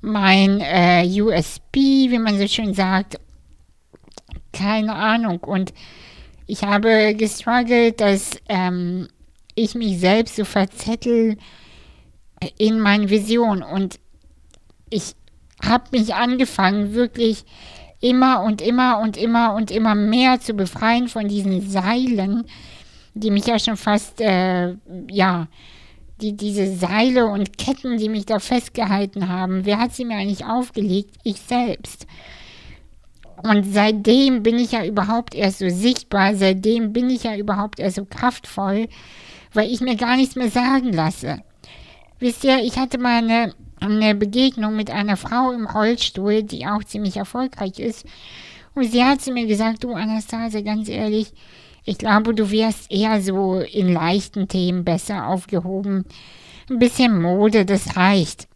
mein 0.00 0.60
äh, 0.60 1.06
USB, 1.20 1.74
wie 1.74 2.18
man 2.18 2.38
so 2.38 2.46
schön 2.46 2.74
sagt? 2.74 3.18
Keine 4.52 4.94
Ahnung. 4.94 5.40
Und 5.40 5.72
ich 6.46 6.62
habe 6.62 7.14
gestruggelt, 7.14 8.00
dass 8.00 8.40
ähm, 8.48 9.08
ich 9.54 9.74
mich 9.74 9.98
selbst 9.98 10.36
so 10.36 10.44
verzettel 10.44 11.36
in 12.58 12.80
meinen 12.80 13.10
Visionen. 13.10 13.62
Und 13.62 13.98
ich 14.90 15.14
habe 15.62 15.84
mich 15.92 16.14
angefangen, 16.14 16.94
wirklich 16.94 17.44
immer 18.00 18.42
und 18.42 18.60
immer 18.60 19.00
und 19.00 19.16
immer 19.16 19.54
und 19.54 19.70
immer 19.70 19.94
mehr 19.94 20.40
zu 20.40 20.54
befreien 20.54 21.08
von 21.08 21.28
diesen 21.28 21.68
Seilen, 21.68 22.44
die 23.16 23.30
mich 23.30 23.46
ja 23.46 23.58
schon 23.58 23.76
fast, 23.76 24.20
äh, 24.20 24.74
ja, 25.10 25.48
die, 26.20 26.34
diese 26.34 26.74
Seile 26.74 27.26
und 27.26 27.58
Ketten, 27.58 27.98
die 27.98 28.08
mich 28.08 28.26
da 28.26 28.38
festgehalten 28.38 29.28
haben. 29.28 29.66
Wer 29.66 29.78
hat 29.78 29.94
sie 29.94 30.04
mir 30.04 30.16
eigentlich 30.16 30.44
aufgelegt? 30.46 31.14
Ich 31.24 31.40
selbst. 31.40 32.06
Und 33.42 33.64
seitdem 33.64 34.42
bin 34.42 34.58
ich 34.58 34.72
ja 34.72 34.84
überhaupt 34.84 35.34
erst 35.34 35.58
so 35.58 35.68
sichtbar, 35.68 36.34
seitdem 36.34 36.92
bin 36.92 37.10
ich 37.10 37.24
ja 37.24 37.36
überhaupt 37.36 37.78
erst 37.78 37.96
so 37.96 38.06
kraftvoll, 38.06 38.88
weil 39.52 39.70
ich 39.70 39.80
mir 39.80 39.96
gar 39.96 40.16
nichts 40.16 40.36
mehr 40.36 40.50
sagen 40.50 40.92
lasse. 40.92 41.42
Wisst 42.18 42.44
ihr, 42.44 42.62
ich 42.62 42.78
hatte 42.78 42.98
mal 42.98 43.18
eine 43.18 43.52
eine 43.80 44.14
Begegnung 44.14 44.74
mit 44.76 44.90
einer 44.90 45.16
Frau 45.16 45.52
im 45.52 45.66
Rollstuhl, 45.66 46.42
die 46.42 46.66
auch 46.66 46.84
ziemlich 46.84 47.16
erfolgreich 47.16 47.78
ist. 47.78 48.06
Und 48.74 48.90
sie 48.90 49.04
hat 49.04 49.20
zu 49.20 49.32
mir 49.32 49.46
gesagt, 49.46 49.84
du 49.84 49.92
Anastasia, 49.92 50.60
ganz 50.60 50.88
ehrlich, 50.88 51.32
ich 51.86 51.98
glaube, 51.98 52.34
du 52.34 52.50
wärst 52.50 52.90
eher 52.90 53.22
so 53.22 53.60
in 53.60 53.92
leichten 53.92 54.48
Themen 54.48 54.84
besser 54.84 55.28
aufgehoben. 55.28 56.04
Ein 56.68 56.80
bisschen 56.80 57.22
Mode, 57.22 57.64
das 57.64 57.96
reicht. 57.96 58.48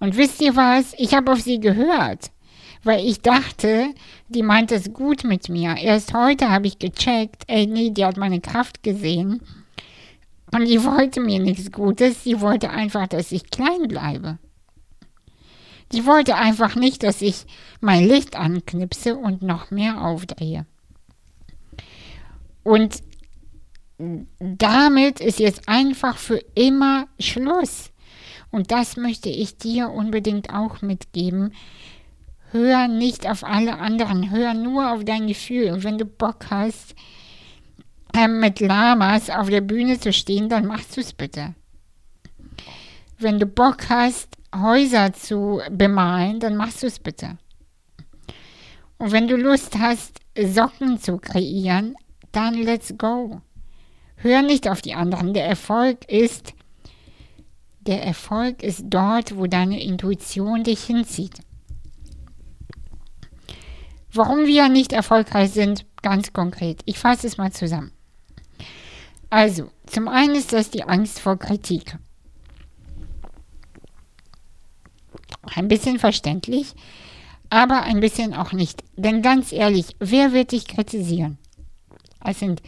Und 0.00 0.16
wisst 0.16 0.42
ihr 0.42 0.56
was? 0.56 0.94
Ich 0.98 1.14
habe 1.14 1.32
auf 1.32 1.40
sie 1.40 1.60
gehört, 1.60 2.32
weil 2.82 3.06
ich 3.06 3.20
dachte, 3.20 3.86
die 4.28 4.42
meint 4.42 4.72
es 4.72 4.92
gut 4.92 5.22
mit 5.22 5.48
mir. 5.48 5.76
Erst 5.76 6.12
heute 6.12 6.50
habe 6.50 6.66
ich 6.66 6.80
gecheckt, 6.80 7.44
ey, 7.46 7.66
nee, 7.66 7.90
die 7.90 8.04
hat 8.04 8.16
meine 8.16 8.40
Kraft 8.40 8.82
gesehen 8.82 9.40
und 10.52 10.66
die 10.66 10.82
wollte 10.82 11.20
mir 11.20 11.38
nichts 11.38 11.70
Gutes, 11.70 12.24
sie 12.24 12.40
wollte 12.40 12.70
einfach, 12.70 13.06
dass 13.06 13.30
ich 13.30 13.50
klein 13.50 13.86
bleibe. 13.86 14.38
Die 15.92 16.04
wollte 16.04 16.34
einfach 16.34 16.74
nicht, 16.74 17.04
dass 17.04 17.22
ich 17.22 17.46
mein 17.80 18.08
Licht 18.08 18.34
anknipse 18.34 19.16
und 19.16 19.42
noch 19.42 19.70
mehr 19.70 20.04
aufdrehe. 20.04 20.66
Und 22.64 23.02
damit 24.40 25.20
ist 25.20 25.38
jetzt 25.38 25.68
einfach 25.68 26.16
für 26.18 26.40
immer 26.54 27.06
Schluss. 27.20 27.90
Und 28.50 28.72
das 28.72 28.96
möchte 28.96 29.28
ich 29.28 29.58
dir 29.58 29.90
unbedingt 29.90 30.52
auch 30.52 30.82
mitgeben. 30.82 31.52
Hör 32.50 32.88
nicht 32.88 33.28
auf 33.28 33.44
alle 33.44 33.78
anderen, 33.78 34.30
hör 34.30 34.54
nur 34.54 34.92
auf 34.92 35.04
dein 35.04 35.26
Gefühl. 35.26 35.72
Und 35.72 35.84
wenn 35.84 35.98
du 35.98 36.04
Bock 36.04 36.46
hast, 36.50 36.94
ähm, 38.16 38.40
mit 38.40 38.60
Lamas 38.60 39.28
auf 39.28 39.48
der 39.50 39.60
Bühne 39.60 39.98
zu 39.98 40.12
stehen, 40.12 40.48
dann 40.48 40.66
machst 40.66 40.96
du 40.96 41.00
es 41.00 41.12
bitte. 41.12 41.54
Wenn 43.18 43.38
du 43.38 43.46
Bock 43.46 43.88
hast, 43.88 44.28
Häuser 44.54 45.12
zu 45.12 45.60
bemalen, 45.70 46.38
dann 46.38 46.56
machst 46.56 46.82
du 46.82 46.86
es 46.86 47.00
bitte. 47.00 47.38
Und 48.98 49.10
wenn 49.10 49.26
du 49.26 49.36
Lust 49.36 49.76
hast, 49.78 50.20
Socken 50.38 51.00
zu 51.00 51.18
kreieren, 51.18 51.96
dann 52.34 52.54
let's 52.54 52.94
go. 52.98 53.40
Hör 54.16 54.42
nicht 54.42 54.68
auf 54.68 54.82
die 54.82 54.94
anderen. 54.94 55.34
Der 55.34 55.46
Erfolg 55.46 56.10
ist, 56.10 56.54
der 57.80 58.02
Erfolg 58.02 58.62
ist 58.62 58.84
dort, 58.86 59.36
wo 59.36 59.46
deine 59.46 59.82
Intuition 59.82 60.64
dich 60.64 60.84
hinzieht. 60.84 61.40
Warum 64.12 64.46
wir 64.46 64.68
nicht 64.68 64.92
erfolgreich 64.92 65.50
sind, 65.50 65.84
ganz 66.00 66.32
konkret. 66.32 66.82
Ich 66.84 66.98
fasse 66.98 67.26
es 67.26 67.36
mal 67.36 67.52
zusammen. 67.52 67.92
Also, 69.28 69.70
zum 69.86 70.06
einen 70.06 70.36
ist 70.36 70.52
das 70.52 70.70
die 70.70 70.84
Angst 70.84 71.18
vor 71.18 71.36
Kritik. 71.36 71.98
Ein 75.56 75.68
bisschen 75.68 75.98
verständlich, 75.98 76.74
aber 77.50 77.82
ein 77.82 78.00
bisschen 78.00 78.34
auch 78.34 78.52
nicht. 78.52 78.84
Denn 78.96 79.20
ganz 79.20 79.52
ehrlich, 79.52 79.96
wer 79.98 80.32
wird 80.32 80.52
dich 80.52 80.68
kritisieren? 80.68 81.38
Es 82.24 82.40
sind 82.40 82.62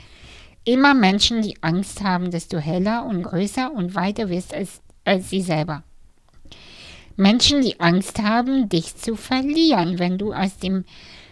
immer 0.65 0.95
Menschen, 0.95 1.43
die 1.43 1.63
Angst 1.63 2.03
haben, 2.03 2.31
dass 2.31 2.49
du 2.49 2.61
heller 2.61 3.05
und 3.07 3.23
größer 3.23 3.73
und 3.73 3.95
weiter 3.95 4.29
wirst 4.29 4.55
als, 4.55 4.81
als 5.05 5.31
sie 5.31 5.41
selber. 5.41 5.83
Menschen, 7.17 7.63
die 7.63 7.81
Angst 7.81 8.23
haben, 8.23 8.69
dich 8.69 8.97
zu 8.97 9.17
verlieren, 9.17 9.99
wenn 9.99 10.19
du 10.19 10.33
aus, 10.33 10.59
dem, 10.59 10.85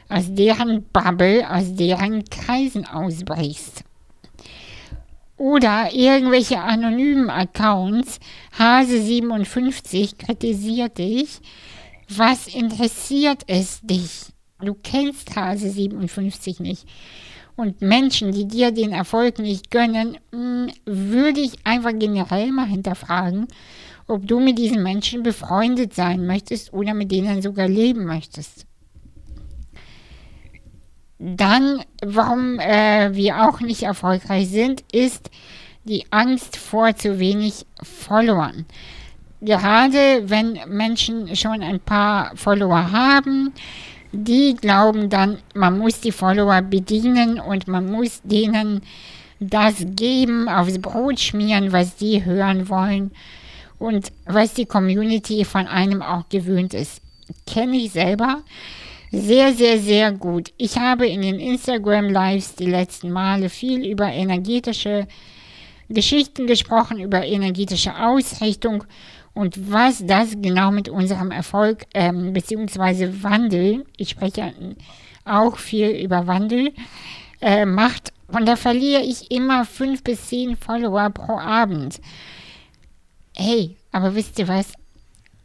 aus 0.09 0.25
deren 0.29 0.85
Bubble, 0.85 1.49
aus 1.49 1.75
deren 1.75 2.25
Kreisen 2.25 2.87
ausbrichst 2.87 3.85
oder 5.37 5.93
irgendwelche 5.93 6.61
anonymen 6.61 7.29
Accounts, 7.31 8.21
Hase57 8.59 10.17
kritisiert 10.17 10.99
dich. 10.99 11.41
Was 12.09 12.47
interessiert 12.47 13.43
es 13.47 13.81
dich? 13.83 14.27
Du 14.61 14.75
kennst 14.75 15.33
Hase57 15.33 16.63
nicht. 16.63 16.87
Und 17.57 17.81
Menschen, 17.81 18.33
die 18.33 18.47
dir 18.47 18.73
den 18.73 18.93
Erfolg 18.93 19.39
nicht 19.39 19.71
gönnen, 19.71 20.19
hm, 20.33 20.71
würde 20.85 21.41
ich 21.41 21.55
einfach 21.65 21.93
generell 21.97 22.51
mal 22.51 22.67
hinterfragen, 22.67 23.47
ob 24.07 24.27
du 24.27 24.41
mit 24.41 24.59
diesen 24.59 24.83
Menschen 24.83 25.23
befreundet 25.23 25.95
sein 25.95 26.27
möchtest 26.27 26.73
oder 26.73 26.95
mit 26.95 27.13
denen 27.13 27.43
sogar 27.43 27.69
leben 27.69 28.05
möchtest. 28.05 28.67
Dann, 31.19 31.81
warum 32.05 32.59
äh, 32.59 33.15
wir 33.15 33.49
auch 33.49 33.61
nicht 33.61 33.85
erfolgreich 33.85 34.49
sind, 34.49 34.85
ist 34.93 35.31
die 35.85 36.05
Angst 36.11 36.57
vor 36.57 36.97
zu 36.97 37.19
wenig 37.19 37.67
Followern. 37.83 38.67
Gerade 39.41 40.23
wenn 40.25 40.59
Menschen 40.69 41.37
schon 41.37 41.63
ein 41.63 41.79
paar 41.79 42.35
Follower 42.37 42.91
haben, 42.91 43.53
die 44.15 44.55
glauben 44.55 45.11
dann, 45.11 45.39
man 45.55 45.79
muss 45.79 46.01
die 46.01 46.13
Follower 46.13 46.63
bedienen 46.63 47.41
und 47.41 47.69
man 47.69 47.91
muss 47.91 48.21
denen 48.23 48.83
das 49.41 49.85
geben, 49.97 50.49
aufs 50.49 50.81
Brot 50.81 51.21
schmieren, 51.21 51.73
was 51.73 51.97
die 51.97 52.25
hören 52.25 52.69
wollen 52.69 53.11
und 53.79 54.13
was 54.27 54.55
die 54.55 54.67
Community 54.67 55.45
von 55.45 55.67
einem 55.67 56.03
auch 56.03 56.29
gewöhnt 56.29 56.75
ist. 56.75 57.03
Kenne 57.47 57.77
ich 57.77 57.93
selber 57.93 58.43
sehr, 59.11 59.53
sehr, 59.53 59.79
sehr 59.79 60.13
gut. 60.13 60.53
Ich 60.57 60.79
habe 60.79 61.07
in 61.07 61.23
den 61.23 61.39
Instagram 61.39 62.09
Lives 62.09 62.55
die 62.55 62.67
letzten 62.67 63.11
Male 63.11 63.49
viel 63.49 63.87
über 63.87 64.07
energetische 64.07 65.07
Geschichten 65.89 66.47
gesprochen, 66.47 66.99
über 66.99 67.25
energetische 67.25 67.97
Ausrichtung 67.97 68.85
und 69.35 69.73
was 69.73 70.07
das 70.07 70.37
genau 70.41 70.71
mit 70.71 70.89
unserem 70.89 71.33
Erfolg 71.33 71.87
ähm, 71.93 72.33
bzw. 72.33 73.23
Wandel, 73.23 73.85
ich 73.97 74.11
spreche 74.11 74.55
auch 75.25 75.57
viel 75.57 75.91
über 75.91 76.27
Wandel, 76.27 76.73
äh, 77.41 77.67
macht. 77.67 78.13
Und 78.29 78.47
da 78.47 78.57
verliere 78.57 79.03
ich 79.03 79.31
immer 79.31 79.65
fünf 79.65 80.03
bis 80.03 80.29
zehn 80.29 80.57
Follower 80.57 81.11
pro 81.11 81.39
Abend. 81.39 82.01
Hey, 83.37 83.77
aber 83.93 84.15
wisst 84.15 84.39
ihr 84.39 84.49
was? 84.49 84.73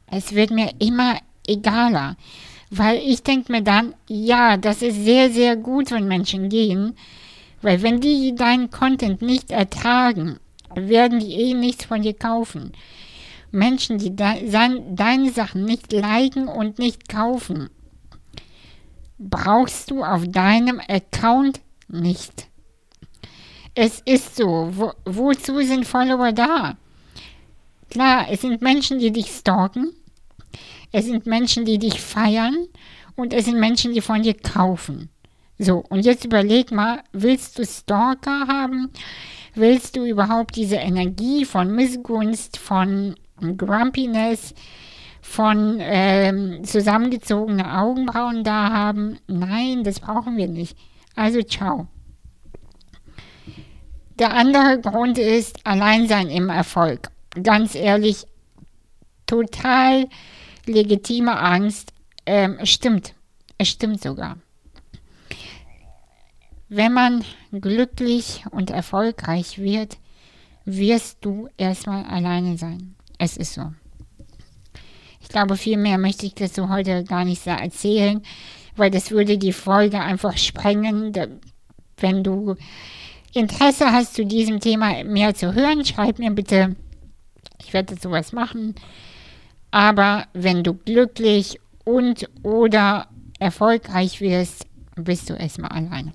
Es 0.07 0.33
wird 0.33 0.51
mir 0.51 0.71
immer 0.79 1.17
egaler. 1.47 2.15
Weil 2.71 2.97
ich 2.97 3.23
denke 3.23 3.51
mir 3.51 3.63
dann, 3.63 3.95
ja, 4.07 4.57
das 4.57 4.83
ist 4.83 5.03
sehr, 5.03 5.31
sehr 5.31 5.55
gut, 5.55 5.91
wenn 5.91 6.07
Menschen 6.07 6.49
gehen. 6.49 6.95
Weil 7.61 7.81
wenn 7.81 7.99
die 7.99 8.35
deinen 8.35 8.69
Content 8.69 9.21
nicht 9.21 9.51
ertragen, 9.51 10.39
werden 10.75 11.19
die 11.19 11.33
eh 11.33 11.53
nichts 11.55 11.85
von 11.85 12.03
dir 12.03 12.13
kaufen. 12.13 12.71
Menschen, 13.51 13.97
die 13.97 14.15
de 14.15 14.49
deine 14.49 15.31
Sachen 15.31 15.65
nicht 15.65 15.91
liken 15.91 16.47
und 16.47 16.79
nicht 16.79 17.09
kaufen, 17.09 17.69
brauchst 19.17 19.91
du 19.91 20.03
auf 20.03 20.27
deinem 20.27 20.79
Account 20.87 21.61
nicht. 21.87 22.47
Es 23.75 24.01
ist 24.05 24.35
so. 24.35 24.69
Wo, 24.71 24.91
wozu 25.05 25.61
sind 25.61 25.85
Follower 25.85 26.31
da? 26.31 26.77
Klar, 27.89 28.27
es 28.29 28.41
sind 28.41 28.61
Menschen, 28.61 28.99
die 28.99 29.11
dich 29.11 29.31
stalken, 29.31 29.93
es 30.91 31.05
sind 31.05 31.25
Menschen, 31.25 31.65
die 31.65 31.79
dich 31.79 31.99
feiern 31.99 32.67
und 33.15 33.33
es 33.33 33.45
sind 33.45 33.59
Menschen, 33.59 33.93
die 33.93 34.01
von 34.01 34.21
dir 34.21 34.35
kaufen. 34.35 35.09
So, 35.57 35.83
und 35.89 36.05
jetzt 36.05 36.23
überleg 36.23 36.71
mal, 36.71 37.03
willst 37.11 37.59
du 37.59 37.65
Stalker 37.65 38.47
haben? 38.47 38.91
Willst 39.55 39.95
du 39.95 40.05
überhaupt 40.05 40.55
diese 40.55 40.77
Energie 40.77 41.43
von 41.43 41.75
Missgunst, 41.75 42.57
von 42.57 43.15
Grumpiness, 43.57 44.53
von 45.21 45.77
ähm, 45.79 46.63
zusammengezogene 46.63 47.77
Augenbrauen 47.77 48.43
da 48.43 48.71
haben? 48.71 49.19
Nein, 49.27 49.83
das 49.83 49.99
brauchen 49.99 50.37
wir 50.37 50.47
nicht. 50.47 50.77
Also 51.15 51.41
ciao. 51.41 51.87
Der 54.17 54.33
andere 54.33 54.79
Grund 54.81 55.17
ist 55.17 55.65
Alleinsein 55.65 56.29
im 56.29 56.49
Erfolg. 56.49 57.09
Ganz 57.41 57.75
ehrlich, 57.75 58.25
total 59.25 60.07
legitime 60.65 61.39
Angst. 61.39 61.93
Ähm, 62.25 62.57
stimmt. 62.63 63.13
Es 63.57 63.69
stimmt 63.69 64.01
sogar. 64.01 64.37
Wenn 66.67 66.93
man 66.93 67.23
glücklich 67.51 68.43
und 68.51 68.69
erfolgreich 68.69 69.57
wird, 69.57 69.97
wirst 70.65 71.17
du 71.21 71.49
erstmal 71.57 72.05
alleine 72.05 72.57
sein. 72.57 72.95
Es 73.19 73.37
ist 73.37 73.53
so. 73.53 73.71
Ich 75.21 75.29
glaube, 75.29 75.57
viel 75.57 75.77
mehr 75.77 75.99
möchte 75.99 76.25
ich 76.25 76.33
dazu 76.33 76.69
heute 76.69 77.03
gar 77.03 77.23
nicht 77.25 77.43
so 77.43 77.51
erzählen, 77.51 78.23
weil 78.75 78.89
das 78.89 79.11
würde 79.11 79.37
die 79.37 79.53
Folge 79.53 79.99
einfach 79.99 80.37
sprengen. 80.37 81.13
Wenn 81.97 82.23
du 82.23 82.55
Interesse 83.33 83.91
hast, 83.91 84.15
zu 84.15 84.25
diesem 84.25 84.59
Thema 84.59 85.03
mehr 85.03 85.35
zu 85.35 85.53
hören, 85.53 85.85
schreib 85.85 86.17
mir 86.17 86.31
bitte. 86.31 86.75
Ich 87.61 87.73
werde 87.73 87.95
sowas 88.01 88.31
machen. 88.31 88.73
Aber 89.69 90.25
wenn 90.33 90.63
du 90.63 90.73
glücklich 90.73 91.59
und 91.83 92.27
oder 92.41 93.07
erfolgreich 93.37 94.21
wirst, 94.21 94.65
bist 94.95 95.29
du 95.29 95.33
erstmal 95.33 95.71
alleine. 95.71 96.13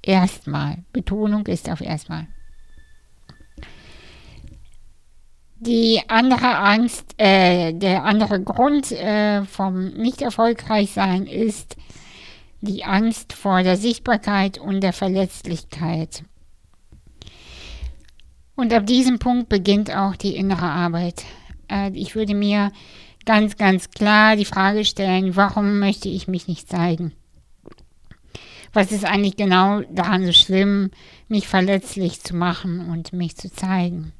Erstmal. 0.00 0.84
Betonung 0.92 1.46
ist 1.46 1.68
auf 1.68 1.80
erstmal. 1.80 2.28
Die 5.56 6.02
andere 6.08 6.58
Angst, 6.58 7.14
äh, 7.16 7.72
der 7.72 8.04
andere 8.04 8.42
Grund 8.42 8.92
äh, 8.92 9.44
vom 9.44 9.94
nicht 9.94 10.20
erfolgreich 10.20 10.92
sein 10.92 11.26
ist 11.26 11.76
die 12.60 12.84
Angst 12.84 13.32
vor 13.32 13.62
der 13.62 13.76
Sichtbarkeit 13.76 14.58
und 14.58 14.80
der 14.80 14.92
Verletzlichkeit. 14.92 16.24
Und 18.56 18.72
ab 18.72 18.86
diesem 18.86 19.18
Punkt 19.18 19.48
beginnt 19.48 19.94
auch 19.94 20.16
die 20.16 20.36
innere 20.36 20.66
Arbeit. 20.66 21.24
Äh, 21.70 21.90
ich 21.94 22.14
würde 22.14 22.34
mir 22.34 22.72
ganz, 23.24 23.56
ganz 23.56 23.90
klar 23.90 24.36
die 24.36 24.44
Frage 24.44 24.84
stellen, 24.84 25.36
warum 25.36 25.78
möchte 25.78 26.08
ich 26.08 26.28
mich 26.28 26.48
nicht 26.48 26.68
zeigen? 26.68 27.12
was 28.74 28.92
ist 28.92 29.04
eigentlich 29.04 29.36
genau 29.36 29.80
daran 29.90 30.26
so 30.26 30.32
schlimm, 30.32 30.90
mich 31.28 31.48
verletzlich 31.48 32.20
zu 32.20 32.34
machen 32.36 32.90
und 32.90 33.12
mich 33.12 33.36
zu 33.36 33.50
zeigen? 33.50 34.12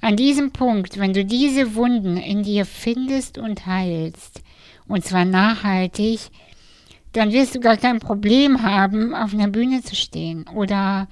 An 0.00 0.16
diesem 0.16 0.52
Punkt, 0.52 0.98
wenn 0.98 1.12
du 1.12 1.24
diese 1.24 1.74
Wunden 1.74 2.16
in 2.16 2.42
dir 2.42 2.66
findest 2.66 3.38
und 3.38 3.66
heilst, 3.66 4.42
und 4.88 5.04
zwar 5.04 5.24
nachhaltig, 5.24 6.20
dann 7.12 7.32
wirst 7.32 7.54
du 7.54 7.60
gar 7.60 7.76
kein 7.76 7.98
Problem 7.98 8.62
haben, 8.62 9.14
auf 9.14 9.32
einer 9.32 9.48
Bühne 9.48 9.82
zu 9.82 9.96
stehen. 9.96 10.44
Oder 10.54 11.08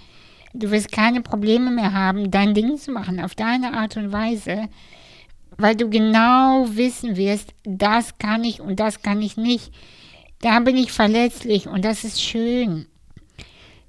du 0.53 0.71
wirst 0.71 0.93
keine 0.93 1.23
Probleme 1.23 1.71
mehr 1.71 1.93
haben, 1.93 2.31
dein 2.31 2.55
Ding 2.55 2.77
zu 2.77 2.93
machen, 2.93 3.21
auf 3.21 3.35
deine 3.35 3.75
Art 3.75 3.97
und 3.97 4.13
Weise, 4.13 4.69
weil 5.57 5.77
du 5.77 5.89
genau 5.89 6.67
wissen 6.69 7.17
wirst, 7.17 7.55
das 7.65 8.19
kann 8.19 8.45
ich 8.45 8.61
und 8.61 8.81
das 8.81 9.03
kann 9.03 9.23
ich 9.23 9.37
nicht. 9.37 9.73
Da 10.41 10.61
bin 10.61 10.77
ich 10.77 10.93
verletzlich 10.93 11.69
und 11.69 11.85
das 11.85 12.05
ist 12.05 12.21
schön. 12.21 12.87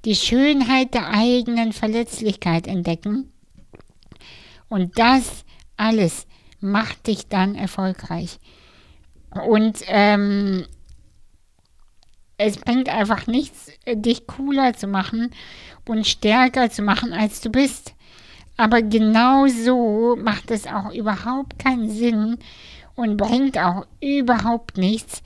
Die 0.05 0.15
Schönheit 0.15 0.93
der 0.93 1.09
eigenen 1.09 1.73
Verletzlichkeit 1.73 2.67
entdecken. 2.67 3.31
Und 4.69 4.97
das 4.97 5.45
alles 5.77 6.27
macht 6.59 7.07
dich 7.07 7.27
dann 7.27 7.55
erfolgreich. 7.55 8.39
Und 9.47 9.79
ähm, 9.87 10.65
es 12.37 12.57
bringt 12.57 12.89
einfach 12.89 13.27
nichts, 13.27 13.71
dich 13.85 14.27
cooler 14.27 14.73
zu 14.73 14.87
machen 14.87 15.31
und 15.87 16.07
stärker 16.07 16.69
zu 16.69 16.81
machen, 16.81 17.13
als 17.13 17.41
du 17.41 17.49
bist. 17.49 17.93
Aber 18.57 18.81
genau 18.81 19.47
so 19.47 20.15
macht 20.15 20.51
es 20.51 20.65
auch 20.65 20.93
überhaupt 20.93 21.59
keinen 21.59 21.89
Sinn 21.89 22.37
und 22.95 23.17
bringt 23.17 23.57
auch 23.57 23.85
überhaupt 24.01 24.77
nichts, 24.77 25.21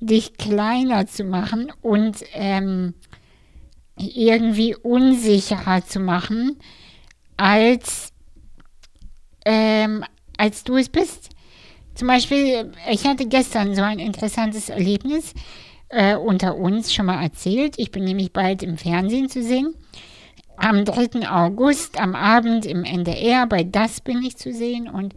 dich 0.00 0.36
kleiner 0.36 1.06
zu 1.06 1.24
machen 1.24 1.72
und 1.80 2.22
ähm, 2.34 2.94
irgendwie 3.96 4.74
unsicherer 4.74 5.84
zu 5.86 6.00
machen, 6.00 6.58
als, 7.36 8.12
ähm, 9.44 10.04
als 10.36 10.64
du 10.64 10.76
es 10.76 10.88
bist. 10.88 11.30
Zum 11.94 12.08
Beispiel, 12.08 12.72
ich 12.90 13.04
hatte 13.04 13.26
gestern 13.26 13.74
so 13.74 13.82
ein 13.82 13.98
interessantes 13.98 14.68
Erlebnis 14.68 15.34
äh, 15.88 16.16
unter 16.16 16.56
uns 16.56 16.92
schon 16.92 17.06
mal 17.06 17.22
erzählt. 17.22 17.74
Ich 17.78 17.90
bin 17.90 18.04
nämlich 18.04 18.32
bald 18.32 18.62
im 18.62 18.76
Fernsehen 18.76 19.28
zu 19.28 19.42
sehen. 19.42 19.74
Am 20.56 20.84
3. 20.84 21.28
August, 21.28 22.00
am 22.00 22.14
Abend 22.14 22.66
im 22.66 22.84
NDR, 22.84 23.46
bei 23.46 23.64
Das 23.64 24.00
bin 24.00 24.22
ich 24.22 24.36
zu 24.36 24.52
sehen. 24.52 24.88
Und 24.88 25.14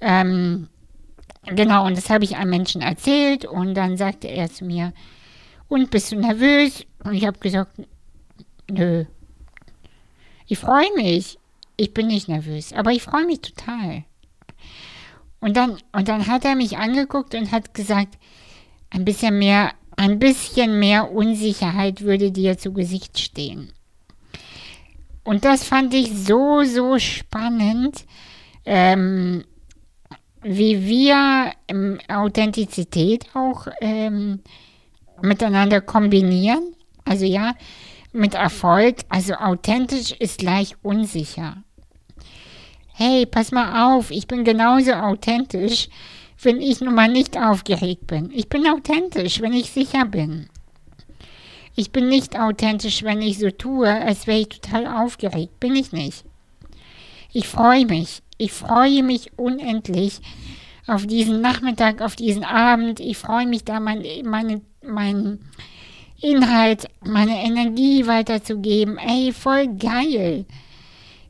ähm, 0.00 0.68
Genau, 1.46 1.86
und 1.86 1.96
das 1.96 2.08
habe 2.08 2.24
ich 2.24 2.36
einem 2.36 2.50
Menschen 2.50 2.82
erzählt 2.82 3.44
und 3.44 3.74
dann 3.74 3.96
sagte 3.96 4.28
er 4.28 4.48
zu 4.48 4.64
mir, 4.64 4.92
und 5.68 5.90
bist 5.90 6.12
du 6.12 6.16
nervös? 6.16 6.86
Und 7.02 7.14
ich 7.14 7.26
habe 7.26 7.38
gesagt, 7.38 7.72
nö. 8.70 9.06
Ich 10.46 10.58
freue 10.58 10.92
mich. 10.94 11.38
Ich 11.82 11.94
bin 11.94 12.06
nicht 12.06 12.28
nervös, 12.28 12.72
aber 12.72 12.92
ich 12.92 13.02
freue 13.02 13.26
mich 13.26 13.40
total. 13.40 14.04
Und 15.40 15.56
dann, 15.56 15.78
und 15.90 16.06
dann 16.06 16.28
hat 16.28 16.44
er 16.44 16.54
mich 16.54 16.78
angeguckt 16.78 17.34
und 17.34 17.50
hat 17.50 17.74
gesagt, 17.74 18.18
ein 18.90 19.04
bisschen 19.04 19.36
mehr, 19.36 19.72
ein 19.96 20.20
bisschen 20.20 20.78
mehr 20.78 21.10
Unsicherheit 21.10 22.02
würde 22.02 22.30
dir 22.30 22.56
zu 22.56 22.72
Gesicht 22.72 23.18
stehen. 23.18 23.72
Und 25.24 25.44
das 25.44 25.64
fand 25.64 25.92
ich 25.92 26.12
so, 26.12 26.62
so 26.62 27.00
spannend. 27.00 28.04
Ähm, 28.64 29.42
wie 30.40 30.86
wir 30.86 31.50
ähm, 31.66 31.98
Authentizität 32.06 33.26
auch 33.34 33.66
ähm, 33.80 34.38
miteinander 35.20 35.80
kombinieren. 35.80 36.76
Also 37.04 37.24
ja, 37.24 37.56
mit 38.12 38.34
Erfolg. 38.34 38.98
Also 39.08 39.34
authentisch 39.34 40.12
ist 40.12 40.38
gleich 40.38 40.76
unsicher. 40.82 41.64
Hey, 42.94 43.26
pass 43.26 43.52
mal 43.52 43.94
auf, 43.96 44.10
ich 44.10 44.26
bin 44.26 44.44
genauso 44.44 44.92
authentisch, 44.92 45.88
wenn 46.42 46.60
ich 46.60 46.80
nun 46.80 46.94
mal 46.94 47.08
nicht 47.08 47.38
aufgeregt 47.38 48.06
bin. 48.06 48.30
Ich 48.34 48.48
bin 48.48 48.66
authentisch, 48.66 49.40
wenn 49.40 49.52
ich 49.52 49.70
sicher 49.70 50.04
bin. 50.04 50.48
Ich 51.74 51.90
bin 51.90 52.08
nicht 52.08 52.38
authentisch, 52.38 53.02
wenn 53.02 53.22
ich 53.22 53.38
so 53.38 53.50
tue, 53.50 53.88
als 53.88 54.26
wäre 54.26 54.40
ich 54.40 54.48
total 54.48 54.86
aufgeregt. 54.86 55.58
Bin 55.58 55.74
ich 55.74 55.92
nicht. 55.92 56.24
Ich 57.32 57.48
freue 57.48 57.86
mich. 57.86 58.22
Ich 58.36 58.52
freue 58.52 59.02
mich 59.02 59.30
unendlich 59.38 60.20
auf 60.86 61.06
diesen 61.06 61.40
Nachmittag, 61.40 62.02
auf 62.02 62.16
diesen 62.16 62.44
Abend. 62.44 63.00
Ich 63.00 63.16
freue 63.16 63.46
mich 63.46 63.64
da, 63.64 63.80
mein, 63.80 64.04
meine, 64.24 64.60
mein 64.84 65.38
Inhalt, 66.20 66.88
meine 67.04 67.42
Energie 67.42 68.06
weiterzugeben. 68.06 68.98
Ey, 68.98 69.32
voll 69.32 69.68
geil. 69.78 70.44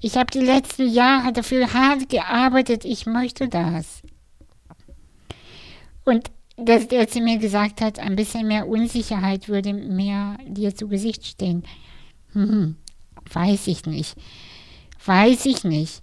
Ich 0.04 0.16
habe 0.16 0.32
die 0.32 0.40
letzten 0.40 0.88
Jahre 0.90 1.32
dafür 1.32 1.72
hart 1.72 2.08
gearbeitet. 2.08 2.84
Ich 2.84 3.06
möchte 3.06 3.48
das. 3.48 4.02
Und 6.04 6.28
dass 6.56 6.88
der 6.88 7.06
zu 7.06 7.20
mir 7.20 7.38
gesagt 7.38 7.80
hat, 7.80 8.00
ein 8.00 8.16
bisschen 8.16 8.48
mehr 8.48 8.66
Unsicherheit 8.66 9.48
würde 9.48 9.72
mehr 9.72 10.38
dir 10.44 10.74
zu 10.74 10.88
Gesicht 10.88 11.24
stehen. 11.24 11.62
Hm, 12.32 12.76
weiß 13.32 13.68
ich 13.68 13.86
nicht. 13.86 14.16
Weiß 15.06 15.46
ich 15.46 15.62
nicht. 15.62 16.02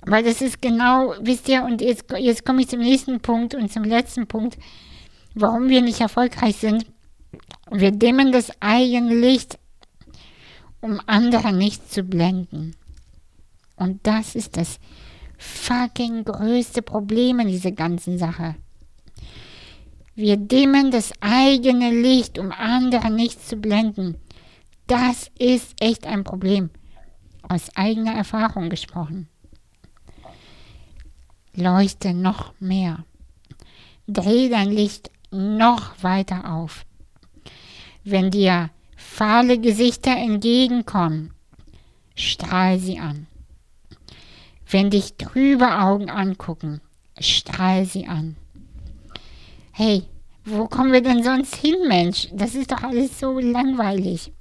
Weil 0.00 0.24
das 0.24 0.40
ist 0.40 0.62
genau, 0.62 1.14
wisst 1.20 1.50
ihr, 1.50 1.64
und 1.64 1.82
jetzt, 1.82 2.06
jetzt 2.16 2.46
komme 2.46 2.62
ich 2.62 2.68
zum 2.68 2.80
nächsten 2.80 3.20
Punkt 3.20 3.54
und 3.54 3.70
zum 3.70 3.84
letzten 3.84 4.26
Punkt, 4.26 4.56
warum 5.34 5.68
wir 5.68 5.82
nicht 5.82 6.00
erfolgreich 6.00 6.56
sind. 6.56 6.86
Wir 7.70 7.90
dimmen 7.90 8.32
das 8.32 8.50
eigene 8.60 9.14
Licht, 9.14 9.58
um 10.80 10.98
andere 11.06 11.52
nicht 11.52 11.92
zu 11.92 12.02
blenden. 12.02 12.74
Und 13.78 14.06
das 14.06 14.34
ist 14.34 14.56
das 14.56 14.78
fucking 15.38 16.24
größte 16.24 16.82
Problem 16.82 17.40
in 17.40 17.48
dieser 17.48 17.72
ganzen 17.72 18.18
Sache. 18.18 18.56
Wir 20.14 20.36
dimmen 20.36 20.90
das 20.90 21.12
eigene 21.20 21.90
Licht, 21.90 22.38
um 22.38 22.50
andere 22.50 23.10
nicht 23.10 23.46
zu 23.46 23.56
blenden. 23.56 24.16
Das 24.86 25.30
ist 25.38 25.80
echt 25.80 26.06
ein 26.06 26.24
Problem. 26.24 26.70
Aus 27.48 27.68
eigener 27.76 28.14
Erfahrung 28.14 28.68
gesprochen 28.68 29.28
leuchte 31.58 32.14
noch 32.14 32.54
mehr. 32.60 33.04
Dreh 34.06 34.48
dein 34.48 34.70
Licht 34.70 35.10
noch 35.30 36.02
weiter 36.02 36.52
auf. 36.54 36.86
Wenn 38.04 38.30
dir 38.30 38.70
fahle 38.96 39.58
Gesichter 39.58 40.16
entgegenkommen, 40.16 41.34
strahl 42.14 42.78
sie 42.78 42.98
an. 42.98 43.26
Wenn 44.70 44.90
dich 44.90 45.14
trübe 45.14 45.78
Augen 45.78 46.10
angucken, 46.10 46.80
strahl 47.18 47.86
sie 47.86 48.06
an. 48.06 48.36
Hey, 49.72 50.02
wo 50.44 50.66
kommen 50.66 50.92
wir 50.92 51.02
denn 51.02 51.22
sonst 51.22 51.56
hin, 51.56 51.76
Mensch? 51.86 52.28
Das 52.32 52.54
ist 52.54 52.70
doch 52.70 52.82
alles 52.82 53.18
so 53.18 53.38
langweilig. 53.38 54.32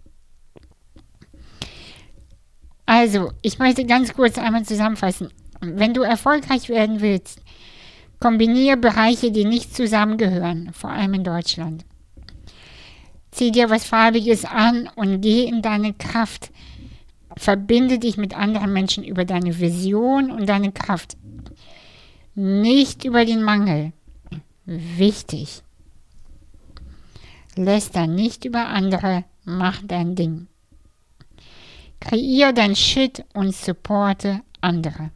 Also, 2.86 3.32
ich 3.42 3.60
möchte 3.60 3.86
ganz 3.86 4.14
kurz 4.14 4.38
einmal 4.38 4.64
zusammenfassen. 4.64 5.30
Wenn 5.62 5.94
du 5.94 6.02
erfolgreich 6.02 6.70
werden 6.70 7.02
willst, 7.02 7.42
kombiniere 8.20 8.78
Bereiche, 8.78 9.32
die 9.32 9.46
nicht 9.46 9.76
zusammengehören, 9.76 10.72
vor 10.74 10.90
allem 10.90 11.14
in 11.14 11.24
Deutschland. 11.24 11.86
Zieh 13.32 13.52
dir 13.52 13.70
was 13.70 13.86
Farbiges 13.86 14.46
an 14.46 14.90
und 14.96 15.22
geh 15.22 15.44
in 15.44 15.62
deine 15.62 15.94
Kraft. 15.94 16.52
Verbinde 17.38 18.00
dich 18.00 18.18
mit 18.18 18.36
anderen 18.36 18.74
Menschen 18.74 19.04
über 19.04 19.26
deine 19.26 19.60
Vision 19.60 20.32
und 20.32 20.48
deine 20.48 20.72
Kraft. 20.72 21.18
Nicht 22.36 23.06
über 23.06 23.26
den 23.26 23.44
Mangel. 23.44 23.94
Wichtig. 24.66 25.64
Läster 27.56 28.06
nicht 28.06 28.46
über 28.46 28.68
andere, 28.68 29.24
mach 29.44 29.82
dein 29.84 30.16
Ding. 30.16 30.48
Kreier 32.00 32.54
dein 32.54 32.76
Shit 32.76 33.26
und 33.34 33.56
supporte 33.56 34.42
andere. 34.62 35.12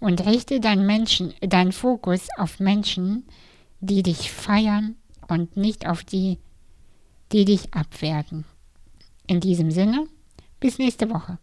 Und 0.00 0.24
richte 0.24 0.60
deinen 0.60 0.86
Menschen, 0.86 1.34
deinen 1.40 1.72
Fokus 1.72 2.28
auf 2.36 2.60
Menschen, 2.60 3.24
die 3.80 4.02
dich 4.02 4.30
feiern 4.30 4.96
und 5.28 5.56
nicht 5.56 5.86
auf 5.86 6.04
die, 6.04 6.38
die 7.32 7.44
dich 7.44 7.74
abwerten. 7.74 8.44
In 9.26 9.40
diesem 9.40 9.70
Sinne, 9.70 10.06
bis 10.64 10.78
nächste 10.78 11.10
Woche. 11.10 11.36